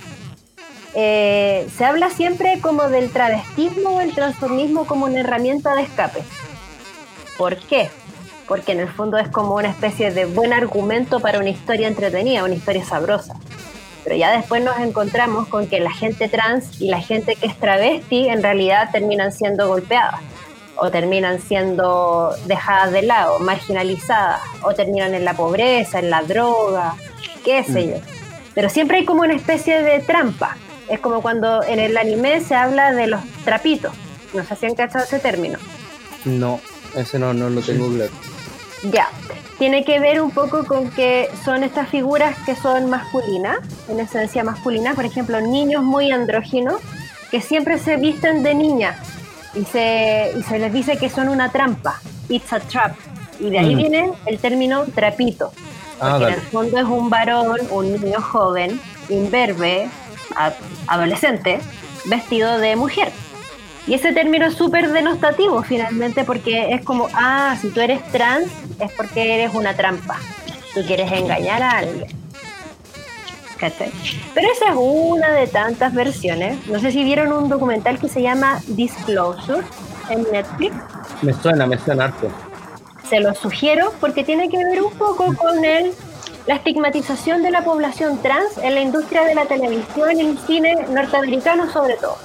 [0.94, 6.22] Eh, se habla siempre como del travestismo o el transformismo como una herramienta de escape.
[7.36, 7.90] ¿Por qué?
[8.48, 12.44] Porque en el fondo es como una especie de buen argumento para una historia entretenida,
[12.44, 13.34] una historia sabrosa
[14.06, 17.58] pero ya después nos encontramos con que la gente trans y la gente que es
[17.58, 20.20] travesti en realidad terminan siendo golpeadas
[20.76, 26.94] o terminan siendo dejadas de lado, marginalizadas, o terminan en la pobreza, en la droga,
[27.44, 27.90] qué sé mm.
[27.90, 27.96] yo.
[28.54, 30.56] Pero siempre hay como una especie de trampa,
[30.88, 33.92] Es como cuando en el anime se habla de los trapitos.
[34.34, 35.58] No sé si han cachado ese término.
[36.24, 36.60] No,
[36.94, 38.12] ese no, no lo tengo claro.
[38.84, 39.08] Ya.
[39.58, 43.58] Tiene que ver un poco con que son estas figuras que son masculinas,
[43.88, 46.80] en esencia masculinas, por ejemplo, niños muy andróginos
[47.30, 48.98] que siempre se visten de niña
[49.54, 52.94] y se, y se les dice que son una trampa, it's a trap.
[53.40, 53.78] Y de ahí Mm.
[53.78, 55.52] viene el término trapito,
[56.00, 59.88] Ah, porque en el fondo es un varón, un niño joven, imberbe,
[60.86, 61.60] adolescente,
[62.04, 63.10] vestido de mujer.
[63.86, 68.48] Y ese término es súper denostativo finalmente porque es como, ah, si tú eres trans
[68.80, 70.18] es porque eres una trampa.
[70.74, 72.08] Tú quieres engañar a alguien.
[73.58, 73.90] ¿Cachai?
[74.34, 76.66] Pero esa es una de tantas versiones.
[76.66, 79.64] No sé si vieron un documental que se llama Disclosure
[80.10, 80.74] en Netflix.
[81.22, 82.28] Me suena, me suena harto.
[83.08, 85.92] Se lo sugiero porque tiene que ver un poco con el,
[86.46, 90.74] la estigmatización de la población trans en la industria de la televisión y el cine
[90.90, 92.18] norteamericano sobre todo.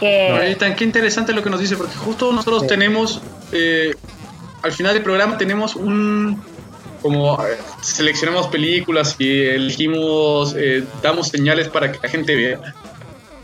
[0.00, 3.20] Que, No, tan qué interesante lo que nos dice, porque justo nosotros tenemos,
[3.52, 3.94] eh,
[4.62, 6.40] al final del programa tenemos un,
[7.02, 12.74] como eh, seleccionamos películas y elegimos, eh, damos señales para que la gente vea.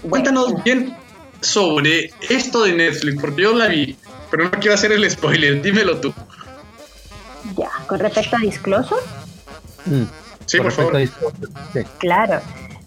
[0.08, 0.96] Cuéntanos bien
[1.40, 3.96] sobre esto de Netflix, porque yo la vi,
[4.30, 6.14] pero no quiero hacer el spoiler, dímelo tú.
[7.56, 9.00] ya, con respecto a Disclosure,
[9.86, 10.04] Mm.
[10.46, 10.96] Sí, por favor.
[11.72, 11.80] sí.
[11.98, 12.40] Claro.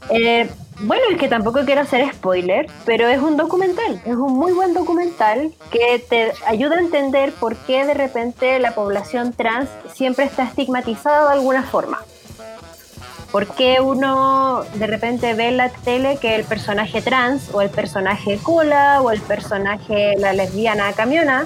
[0.09, 0.49] Eh,
[0.81, 4.73] bueno, es que tampoco quiero hacer spoiler, pero es un documental, es un muy buen
[4.73, 10.43] documental que te ayuda a entender por qué de repente la población trans siempre está
[10.43, 11.99] estigmatizada de alguna forma.
[13.31, 17.69] ¿Por qué uno de repente ve en la tele que el personaje trans o el
[17.69, 21.45] personaje cola o el personaje la lesbiana camiona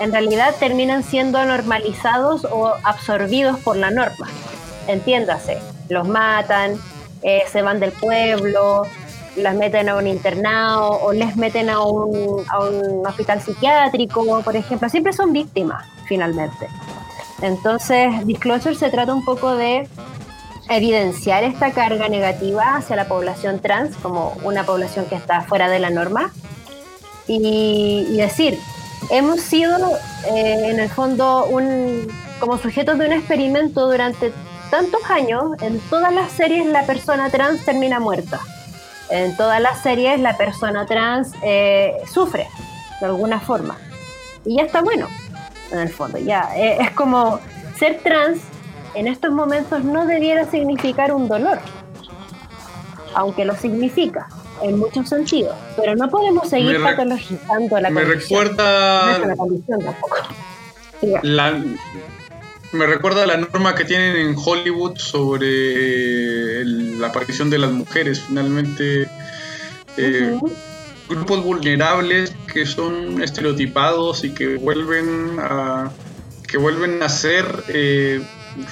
[0.00, 4.28] en realidad terminan siendo normalizados o absorbidos por la norma?
[4.86, 5.58] Entiéndase,
[5.88, 6.80] los matan,
[7.22, 8.86] eh, se van del pueblo,
[9.36, 14.56] las meten a un internado o les meten a un, a un hospital psiquiátrico, por
[14.56, 14.88] ejemplo.
[14.88, 16.68] Siempre son víctimas, finalmente.
[17.40, 19.88] Entonces, Disclosure se trata un poco de
[20.68, 25.78] evidenciar esta carga negativa hacia la población trans como una población que está fuera de
[25.78, 26.32] la norma
[27.26, 28.58] y, decir,
[29.10, 29.76] hemos sido
[30.26, 32.08] eh, en el fondo un,
[32.40, 34.32] como sujetos de un experimento durante
[34.72, 38.40] tantos años, en todas las series la persona trans termina muerta.
[39.10, 42.48] En todas las series la persona trans eh, sufre
[42.98, 43.76] de alguna forma.
[44.46, 45.08] Y ya está bueno,
[45.72, 46.16] en el fondo.
[46.16, 47.38] Ya eh, es como
[47.78, 48.38] ser trans
[48.94, 51.58] en estos momentos no debiera significar un dolor,
[53.14, 54.26] aunque lo significa
[54.62, 55.54] en muchos sentidos.
[55.76, 58.40] Pero no podemos seguir Me patologizando la Me condición.
[58.48, 60.16] recuerda No es una condición tampoco.
[61.22, 61.60] La,
[62.72, 68.20] me recuerda la norma que tienen en Hollywood sobre la aparición de las mujeres.
[68.26, 69.08] Finalmente,
[69.96, 70.38] eh,
[71.08, 75.90] grupos vulnerables que son estereotipados y que vuelven a
[76.48, 78.22] que vuelven a ser eh,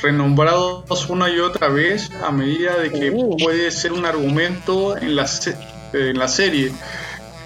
[0.03, 3.11] renombrados una y otra vez a medida de que
[3.43, 5.57] puede ser un argumento en la, se-
[5.95, 6.73] en la serie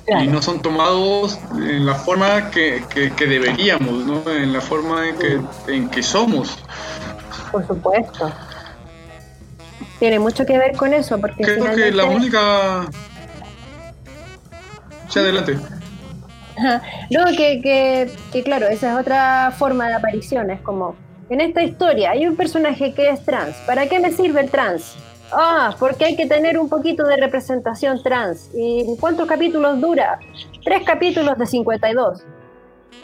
[0.06, 0.22] Claro.
[0.24, 4.30] y no son tomados en la forma que, que- que deberíamos, ¿no?
[4.30, 5.40] en la forma en que,
[5.72, 6.58] en que somos.
[7.50, 8.30] Por supuesto.
[9.98, 12.86] Tiene mucho que ver con eso, porque Creo que la única...
[15.08, 15.56] Sí, adelante.
[17.10, 20.50] No, que, que, que claro, esa es otra forma de aparición.
[20.50, 20.96] Es como,
[21.30, 23.56] en esta historia hay un personaje que es trans.
[23.66, 24.96] ¿Para qué me sirve el trans?
[25.34, 28.50] Ah, porque hay que tener un poquito de representación trans.
[28.54, 30.18] ¿Y cuántos capítulos dura?
[30.64, 32.24] Tres capítulos de 52.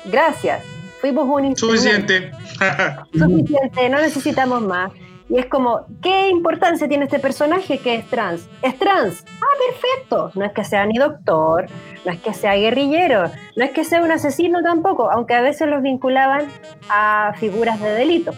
[0.06, 0.62] Gracias.
[1.00, 1.56] Fuimos un.
[1.56, 2.30] Suficiente.
[3.12, 4.92] suficiente, no necesitamos más.
[5.28, 8.48] Y es como, ¿qué importancia tiene este personaje que es trans?
[8.62, 9.24] ¿Es trans?
[9.40, 10.32] Ah, perfecto.
[10.34, 11.66] No es que sea ni doctor,
[12.04, 15.68] no es que sea guerrillero, no es que sea un asesino tampoco, aunque a veces
[15.68, 16.48] los vinculaban
[16.88, 18.32] a figuras de delito.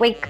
[0.00, 0.26] Wink.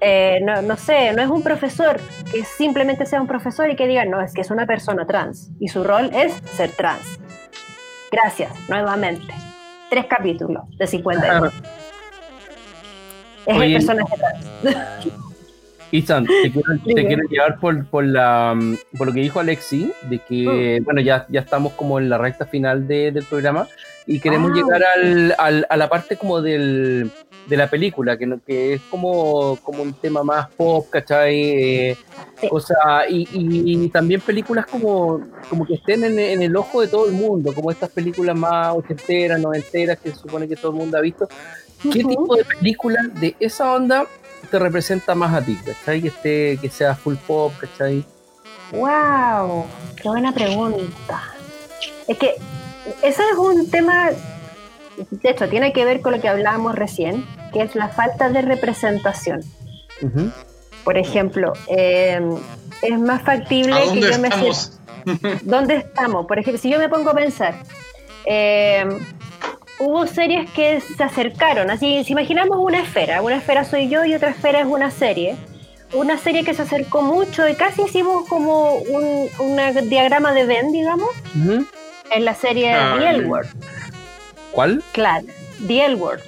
[0.00, 2.00] Eh, no, no sé, no es un profesor
[2.32, 5.50] que simplemente sea un profesor y que diga, no, es que es una persona trans
[5.60, 7.18] y su rol es ser trans.
[8.10, 9.32] Gracias, nuevamente.
[9.90, 11.52] Tres capítulos de 52.
[13.46, 15.08] Es Oye, el personaje trans.
[15.92, 17.06] Ethan, te quiero, te Dime.
[17.06, 18.56] quiero llevar por, por, la,
[18.96, 20.84] por lo que dijo Alexi, de que, Mm.
[20.84, 23.66] bueno, ya, ya estamos como en la recta final de- del programa
[24.06, 27.10] y queremos Ah, llegar al, al- a la parte como del,
[27.50, 31.34] de la película, que, no- que es como, como un tema más pop, ¿cachai?
[31.40, 31.96] Eh,
[32.40, 32.48] Sí.
[32.48, 35.20] cosa- y, y también películas como,
[35.50, 38.74] como que estén en, en el ojo de todo el mundo, como estas películas más
[38.74, 41.28] ochenteras, noventeras, que se supone que todo el mundo ha visto.
[41.82, 44.06] ¿Qué tipo de película de esa onda
[44.50, 46.00] te representa más a ti, ¿cachai?
[46.00, 48.04] Que, esté, que sea full pop, ¿cachai?
[48.72, 49.64] ¡Wow!
[50.00, 51.34] ¡Qué buena pregunta!
[52.06, 52.34] Es que
[53.02, 54.10] eso es un tema,
[55.10, 58.42] de hecho, tiene que ver con lo que hablábamos recién, que es la falta de
[58.42, 59.40] representación.
[60.84, 62.20] Por ejemplo, eh,
[62.82, 64.78] es más factible ¿A que yo me estamos?
[65.42, 66.26] ¿Dónde estamos?
[66.26, 67.54] Por ejemplo, si yo me pongo a pensar,
[68.24, 68.84] eh,
[69.78, 74.14] hubo series que se acercaron, así, si imaginamos una esfera, una esfera soy yo y
[74.14, 75.36] otra esfera es una serie,
[75.92, 80.72] una serie que se acercó mucho y casi hicimos como un una diagrama de Venn,
[80.72, 81.64] digamos, Ujú.
[82.14, 83.46] en la serie Ah, The L Word,
[84.52, 84.82] ¿Cuál?
[84.92, 85.26] claro,
[85.66, 86.20] The L Word.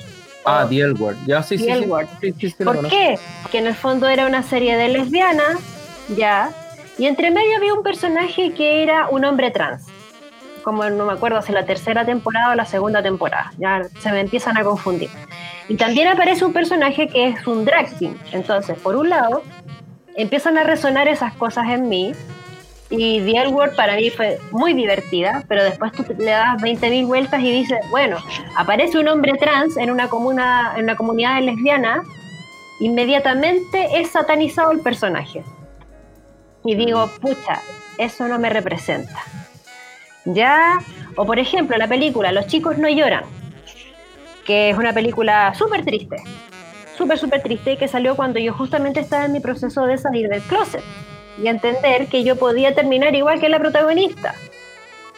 [0.44, 1.16] Ah, The L Word.
[1.26, 1.84] Ya, sí, sí, sí.
[2.20, 3.18] Sí, sí, sí, lo ¿Por qué?
[3.42, 5.58] Porque en el fondo era una serie de lesbianas,
[6.16, 6.50] ya,
[6.98, 9.86] y entre medio había un personaje que era un hombre trans.
[10.62, 14.20] Como no me acuerdo si la tercera temporada o la segunda temporada, ya se me
[14.20, 15.10] empiezan a confundir.
[15.68, 18.14] Y también aparece un personaje que es un drag king.
[18.32, 19.42] Entonces, por un lado,
[20.14, 22.12] empiezan a resonar esas cosas en mí.
[22.94, 27.06] Y The L Word para mí fue muy divertida, pero después tú le das 20.000
[27.06, 28.18] vueltas y dices, bueno,
[28.54, 32.02] aparece un hombre trans en una, comuna, en una comunidad lesbiana
[32.80, 35.42] inmediatamente es satanizado el personaje.
[36.66, 37.62] Y digo, pucha,
[37.96, 39.22] eso no me representa.
[40.26, 40.78] Ya,
[41.16, 43.24] o por ejemplo, la película Los chicos no lloran,
[44.44, 46.16] que es una película súper triste,
[46.98, 50.42] súper, súper triste, que salió cuando yo justamente estaba en mi proceso de salir del
[50.42, 50.84] closet
[51.38, 54.34] y entender que yo podía terminar igual que la protagonista,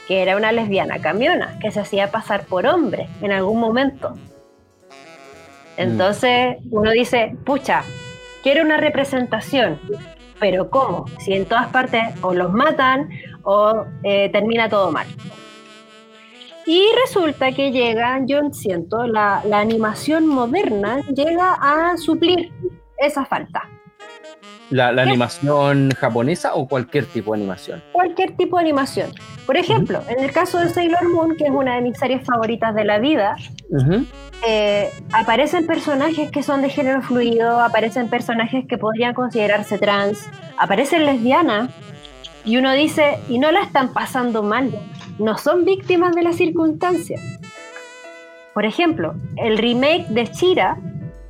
[0.07, 4.15] que era una lesbiana camiona, que se hacía pasar por hombre en algún momento.
[5.77, 7.83] Entonces uno dice, pucha,
[8.43, 9.81] quiero una representación,
[10.39, 11.07] pero ¿cómo?
[11.19, 13.09] Si en todas partes o los matan
[13.43, 15.07] o eh, termina todo mal.
[16.67, 22.53] Y resulta que llega, yo siento, la, la animación moderna llega a suplir
[22.99, 23.69] esa falta.
[24.70, 27.83] ¿La, la animación japonesa o cualquier tipo de animación?
[27.93, 29.11] Cualquier tipo de animación.
[29.47, 32.75] Por ejemplo, en el caso de Sailor Moon, que es una de mis series favoritas
[32.75, 33.37] de la vida,
[34.47, 40.18] eh, aparecen personajes que son de género fluido, aparecen personajes que podrían considerarse trans,
[40.57, 41.70] aparecen lesbianas,
[42.47, 44.70] y uno dice, y no la están pasando mal,
[45.18, 47.20] no son víctimas de las circunstancias.
[48.55, 50.77] Por ejemplo, el remake de Chira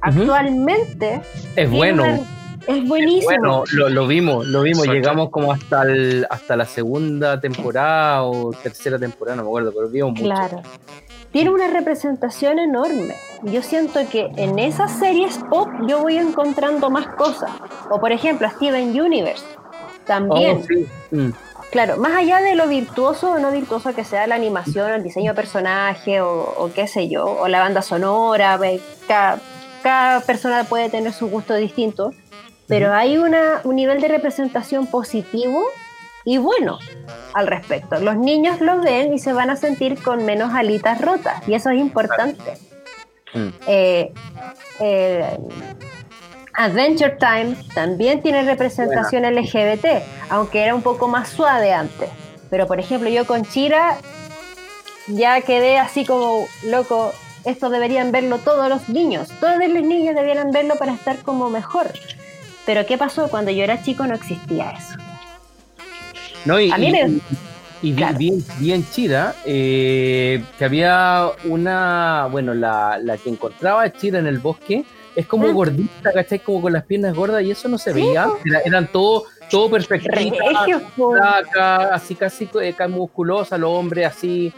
[0.01, 1.21] actualmente
[1.57, 2.03] Es bueno.
[2.05, 2.21] una-
[2.67, 3.25] es buenísimo.
[3.25, 4.87] Bueno, lo, lo vimos, lo vimos.
[4.87, 9.89] Llegamos como hasta el, hasta la segunda temporada o tercera temporada, no me acuerdo, pero
[9.89, 10.25] vimos mucho.
[10.25, 10.63] Claro.
[11.33, 13.15] Tiene una representación enorme.
[13.43, 17.51] Yo siento que en esas series pop yo voy encontrando más cosas.
[17.91, 19.45] O por ejemplo, Steven Universe.
[20.07, 20.59] También.
[20.63, 20.87] Oh, sí.
[21.11, 21.31] Mm.
[21.73, 25.33] Claro, más allá de lo virtuoso o no virtuoso que sea la animación, el diseño
[25.33, 29.41] de personaje o, o qué sé yo, o la banda sonora, ve, cada,
[29.83, 32.13] cada persona puede tener su gusto distinto,
[32.67, 35.65] pero hay una, un nivel de representación positivo
[36.25, 36.79] y bueno
[37.35, 37.99] al respecto.
[38.01, 41.71] Los niños lo ven y se van a sentir con menos alitas rotas y eso
[41.71, 42.59] es importante.
[43.35, 43.49] Mm.
[43.67, 44.13] Eh,
[44.81, 45.39] eh,
[46.57, 49.87] Adventure Time también tiene representación LGBT,
[50.31, 52.09] aunque era un poco más suave antes.
[52.49, 53.99] Pero por ejemplo, yo con Chira
[55.09, 57.13] ya quedé así como loco.
[57.45, 59.29] Esto deberían verlo todos los niños.
[59.41, 61.93] Todos los niños debieran verlo para estar como mejor.
[62.67, 63.29] Pero ¿qué pasó?
[63.29, 64.95] Cuando yo era chico no existía eso.
[66.45, 67.23] No, y, A mí y- me- y-
[67.83, 68.19] y vi, Claro.
[68.19, 74.19] vi- vi en Chira eh, que había una, bueno, la, la que encontraba a Chira
[74.19, 74.85] en el bosque
[75.17, 75.55] es como Mm.
[75.55, 76.39] gordita, ¿cachai?
[76.41, 78.27] Como con las piernas gordas y eso no se veía.
[78.45, 81.13] Era- eran todo, todo perfectitas, Regios, po.
[81.13, 84.53] flacas, así casi eh, musculosa, los hombres así,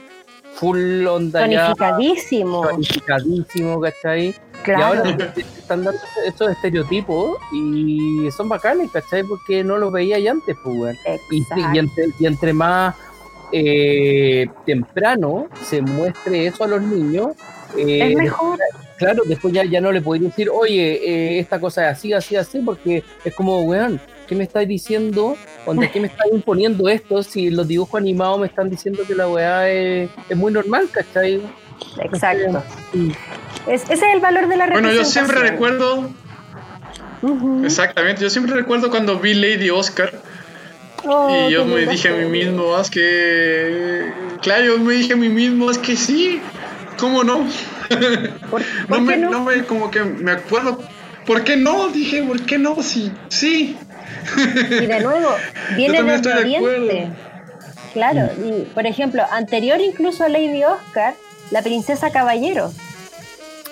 [0.56, 2.68] full onda ya, tonificadísimo.
[2.68, 4.28] tonificadísimo, ¿cachai?
[4.28, 4.34] Y
[4.64, 4.84] Claro.
[5.00, 9.22] ahora están dando esos estereotipos y son bacanes, ¿cachai?
[9.22, 10.98] Porque no los veía ya antes, pues.
[11.30, 11.42] Y,
[11.74, 12.96] y entre, y entre más
[13.52, 17.28] eh, temprano se muestre eso a los niños,
[17.76, 18.58] eh, es mejor.
[18.96, 22.34] claro, después ya, ya no le podéis decir, oye, eh, esta cosa es así, así,
[22.34, 25.36] así, porque es como, weón, ¿qué me estáis diciendo?
[25.66, 29.28] Onda, ¿Qué me estáis imponiendo esto si los dibujos animados me están diciendo que la
[29.28, 31.40] weá es, es muy normal, ¿cachai?
[32.02, 32.62] Exacto.
[33.66, 36.08] Es- ese es el valor de la Bueno, yo siempre recuerdo,
[37.64, 40.12] exactamente, yo siempre recuerdo cuando vi Lady Oscar
[41.08, 44.12] Oh, y yo me dije a mí mismo, es que,
[44.42, 46.40] claro, yo me dije a mí mismo, es que sí,
[46.98, 47.46] ¿cómo no?
[48.50, 49.30] ¿Por, No por me, qué no?
[49.30, 50.80] no me, como que me acuerdo,
[51.24, 51.88] ¿por qué no?
[51.88, 52.82] Dije, ¿por qué no?
[52.82, 53.76] Sí, sí.
[54.70, 55.30] Y de nuevo,
[55.76, 57.08] viene desde Oriente.
[57.92, 61.14] Claro, y por ejemplo, anterior incluso a Lady Oscar,
[61.50, 62.70] la princesa Caballero.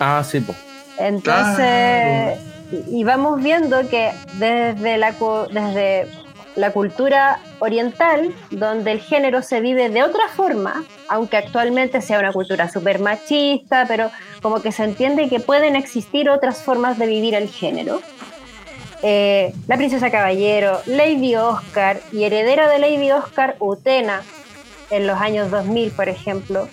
[0.00, 0.56] Ah, sí, pues.
[0.98, 2.38] Entonces,
[2.72, 5.12] y, y vamos viendo que desde la,
[5.50, 6.08] desde
[6.56, 12.32] la cultura oriental, donde el género se vive de otra forma, aunque actualmente sea una
[12.32, 14.10] cultura súper machista, pero
[14.40, 18.00] como que se entiende que pueden existir otras formas de vivir el género.
[19.06, 24.22] Eh, la princesa caballero, Lady Oscar y heredera de Lady Oscar, Utena,
[24.88, 26.70] en los años 2000, por ejemplo,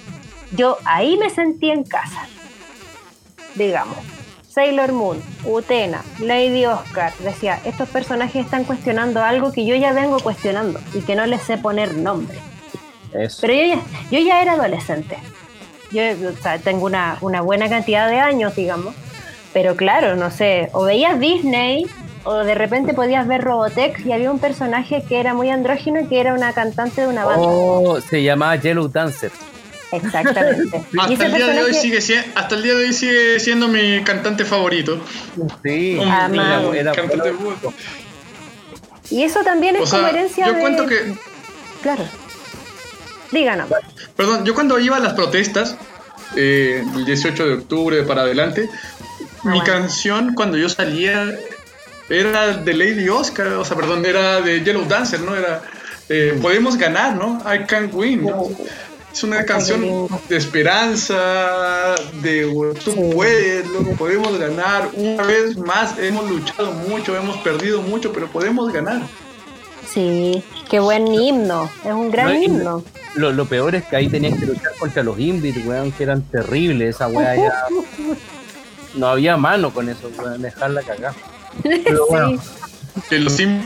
[0.56, 2.30] yo ahí me sentí en casa,
[3.56, 3.98] digamos.
[4.48, 10.18] Sailor Moon, Utena, Lady Oscar, decía, estos personajes están cuestionando algo que yo ya vengo
[10.22, 12.40] cuestionando y que no les sé poner nombre.
[13.14, 13.40] Eso.
[13.42, 15.18] Pero yo ya, yo ya era adolescente.
[15.92, 18.96] Yo o sea, tengo una, una buena cantidad de años, digamos.
[19.52, 21.88] Pero claro, no sé, o veías Disney
[22.24, 26.08] o de repente podías ver Robotech y había un personaje que era muy andrógino y
[26.08, 27.42] que era una cantante de una banda.
[27.48, 29.32] Oh, se llamaba Yellow Dancer.
[29.92, 30.82] Exactamente.
[30.94, 33.68] Y Hasta el, día de hoy sigue, sie- hasta el día de hoy sigue siendo
[33.68, 35.00] mi cantante favorito.
[35.64, 36.74] Sí, Un- Amado.
[36.74, 37.58] era, era cantante bueno.
[37.62, 37.78] bueno.
[39.10, 40.60] Y eso también es O sea, como herencia yo de...
[40.62, 41.14] cuento que
[41.82, 42.06] Claro.
[43.32, 43.68] Díganos.
[44.16, 45.76] Perdón, yo cuando iba a las protestas,
[46.36, 48.70] eh, el 18 de octubre para adelante,
[49.44, 49.64] mi bueno.
[49.66, 51.26] canción cuando yo salía
[52.12, 55.36] era de Lady Oscar, o sea, perdón, era de Yellow Dancer, ¿no?
[55.36, 55.62] Era
[56.10, 57.42] eh, Podemos ganar, ¿no?
[57.46, 58.50] I can win, ¿no?
[59.14, 64.90] Es una canción de esperanza, de "Güey, tú puedes, loco, podemos ganar.
[64.94, 69.02] Una vez más, hemos luchado mucho, hemos perdido mucho, pero podemos ganar.
[69.88, 71.70] Sí, qué buen himno.
[71.84, 72.84] Es un gran No, himno.
[73.16, 76.22] Lo, lo peor es que ahí tenías que luchar contra los Inbit, weón, que eran
[76.24, 76.96] terribles.
[76.96, 77.66] Esa weá ya.
[78.94, 81.14] No había mano con eso, weón, dejarla cagar.
[81.64, 82.42] Pero bueno,
[83.10, 83.62] Que los Sim-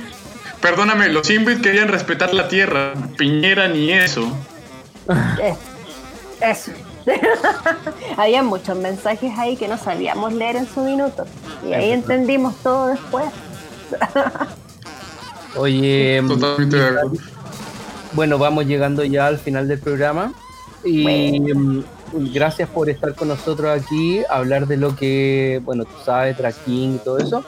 [0.61, 2.93] Perdóname, los Inbit querían respetar la tierra.
[3.17, 4.25] Piñera ni eso.
[5.41, 5.55] Eh,
[6.41, 6.71] Eso.
[8.17, 11.25] Había muchos mensajes ahí que no sabíamos leer en su minuto.
[11.67, 13.25] Y ahí entendimos todo después.
[15.55, 17.11] oye, Totalmente de acuerdo.
[18.13, 20.33] bueno, vamos llegando ya al final del programa.
[20.85, 21.83] Y mm,
[22.33, 26.97] gracias por estar con nosotros aquí, hablar de lo que, bueno, tú sabes, tracking y
[26.99, 27.43] todo eso.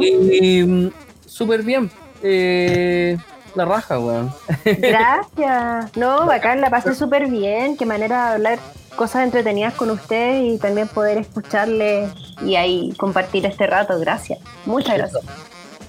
[0.00, 0.90] Y, y, mm,
[1.26, 1.90] súper bien.
[2.22, 3.16] Eh,
[3.54, 4.32] la raja, weón.
[4.64, 5.96] Gracias.
[5.96, 7.76] No, bacán, la pasé súper bien.
[7.76, 8.58] Qué manera de hablar
[8.96, 12.10] cosas entretenidas con ustedes y también poder escucharles
[12.44, 13.98] y ahí compartir este rato.
[13.98, 14.38] Gracias.
[14.66, 15.24] Muchas gracias.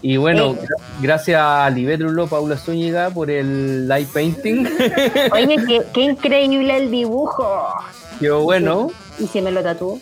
[0.02, 0.60] Y bueno, Eh.
[0.62, 4.66] gra- gracias a Libetrulo, Paula Zúñiga por el light painting.
[5.34, 7.68] Oye, qué, qué increíble el dibujo.
[8.20, 8.92] Qué bueno.
[9.20, 10.00] ¿Y si me lo tatúo?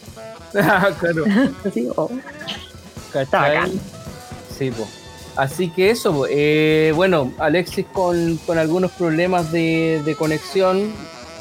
[0.52, 1.24] claro.
[1.74, 2.10] Sí, oh.
[3.12, 3.72] ¿cachai?
[4.58, 4.88] Sí, po.
[5.36, 6.26] Así que eso.
[6.30, 10.92] Eh, bueno, Alexis con, con algunos problemas de, de conexión,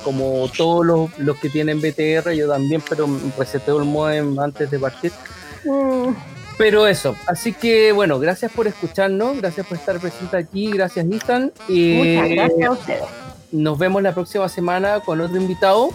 [0.04, 3.06] como todos los, los que tienen BTR, yo también, pero
[3.38, 5.12] reseteo el modem antes de partir.
[5.64, 6.08] Mm,
[6.58, 11.52] Pero eso, así que bueno, gracias por escucharnos, gracias por estar presente aquí, gracias Ethan.
[11.68, 13.04] Y muchas gracias a ustedes.
[13.50, 15.88] nos vemos la próxima semana con otro invitado.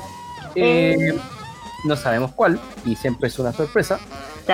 [0.56, 1.18] Eh, Eh.
[1.86, 4.00] no sabemos cuál, y siempre es una sorpresa.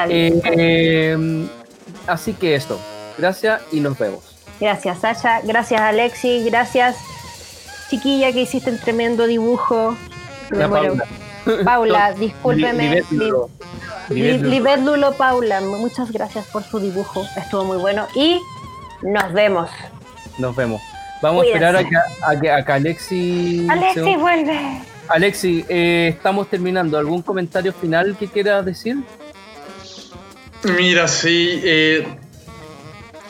[0.10, 1.48] Eh, eh,
[2.08, 2.80] así que esto,
[3.18, 4.24] gracias y nos vemos.
[4.60, 5.42] Gracias, Sasha.
[5.44, 6.44] Gracias, Alexi.
[6.46, 6.98] Gracias,
[7.90, 9.96] chiquilla, que hiciste un tremendo dibujo.
[10.52, 11.23] Me.
[11.66, 12.14] Paula.
[12.14, 13.04] Discúlpeme.
[14.10, 15.12] Libet Lulo.
[15.18, 17.26] Paula, muchas gracias por su dibujo.
[17.38, 18.08] Estuvo muy bueno.
[18.16, 18.40] Y
[19.02, 19.70] nos vemos.
[20.38, 20.82] Nos vemos.
[21.22, 23.68] Vamos a esperar a que, a que, a que Alexi.
[23.70, 24.82] Alexi, se- vuelve.
[25.08, 26.98] Alexi, eh, estamos terminando.
[26.98, 28.98] ¿Algún comentario final que quieras decir?
[30.78, 32.08] Mira, sí, eh,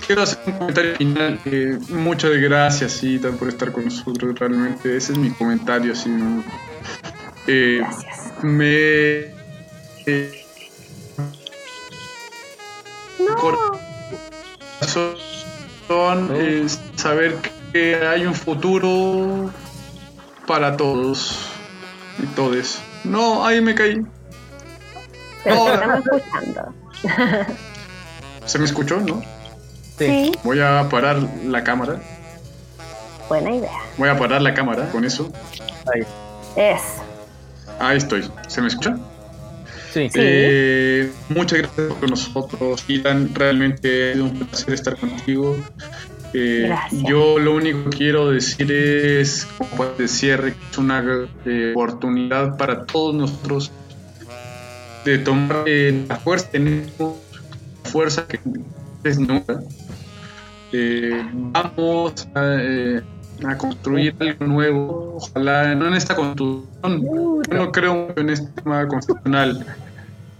[0.06, 1.40] quiero hacer un comentario final.
[1.46, 4.38] Eh, muchas gracias, Cita, por estar con nosotros.
[4.40, 5.96] Realmente, ese es mi comentario.
[5.96, 6.12] Sí.
[7.48, 8.32] Eh, Gracias.
[8.42, 9.34] me.
[10.06, 10.46] eh,
[14.80, 17.38] corazón es saber
[17.72, 19.50] que hay un futuro
[20.48, 21.40] para todos
[22.22, 22.80] y todes.
[23.04, 24.02] No, ahí me caí.
[25.44, 25.74] Pero No.
[25.74, 26.74] estamos escuchando.
[28.46, 29.00] ¿Se me escuchó?
[29.00, 29.22] ¿No?
[29.98, 30.32] Sí.
[30.44, 32.00] Voy a parar la cámara.
[33.30, 33.72] buena idea.
[33.98, 35.32] Voy a parar la cámara con eso.
[35.94, 36.02] Ahí.
[36.56, 36.82] Es.
[37.80, 38.24] Ahí estoy.
[38.48, 38.98] ¿Se me escucha?
[39.92, 40.10] Sí.
[40.10, 40.20] Sí.
[40.20, 43.34] Eh, muchas gracias por nosotros, Ilan.
[43.34, 45.56] Realmente ha sido un placer estar contigo.
[46.34, 47.04] Eh, Gracias.
[47.08, 52.58] Yo lo único que quiero decir es, como de cierre, que es una eh, oportunidad
[52.58, 53.72] para todos nosotros
[55.06, 57.18] de tomar eh, la fuerza, tenemos
[57.84, 58.40] fuerza que
[59.04, 59.62] es nunca.
[60.72, 63.02] Eh, vamos a, eh,
[63.46, 68.88] a construir algo nuevo, ojalá no en esta construcción, yo no creo en este tema
[68.88, 69.66] constitucional,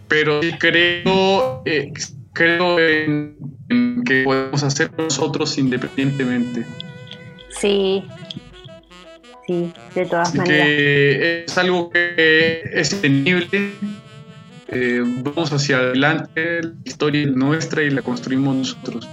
[0.08, 1.92] pero sí creo eh,
[2.34, 3.38] creo en,
[3.70, 6.66] en que podemos hacer nosotros independientemente.
[7.50, 8.04] Sí.
[9.46, 10.66] Sí, de todas Así maneras.
[10.68, 13.74] que es algo que es sostenible.
[14.70, 19.08] Eh, vamos hacia adelante, la historia es nuestra y la construimos nosotros.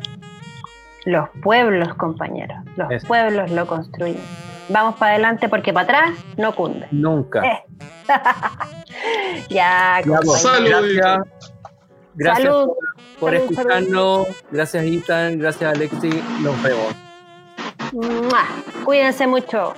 [1.06, 2.58] Los pueblos, compañeros.
[2.76, 3.06] Los Eso.
[3.06, 4.20] pueblos lo construyen.
[4.68, 6.86] Vamos para adelante porque para atrás no cunde.
[6.90, 7.42] Nunca.
[7.44, 7.64] Eh,
[9.48, 10.00] Ya.
[10.04, 10.66] Salud.
[10.68, 11.18] gracias.
[12.14, 12.70] Gracias Salud.
[13.18, 14.26] por salud, escucharnos.
[14.50, 15.38] Gracias, Ethan.
[15.38, 16.22] Gracias, Alexi.
[16.40, 16.94] Nos vemos.
[18.84, 19.74] Cuídense mucho.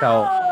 [0.00, 0.47] Chao.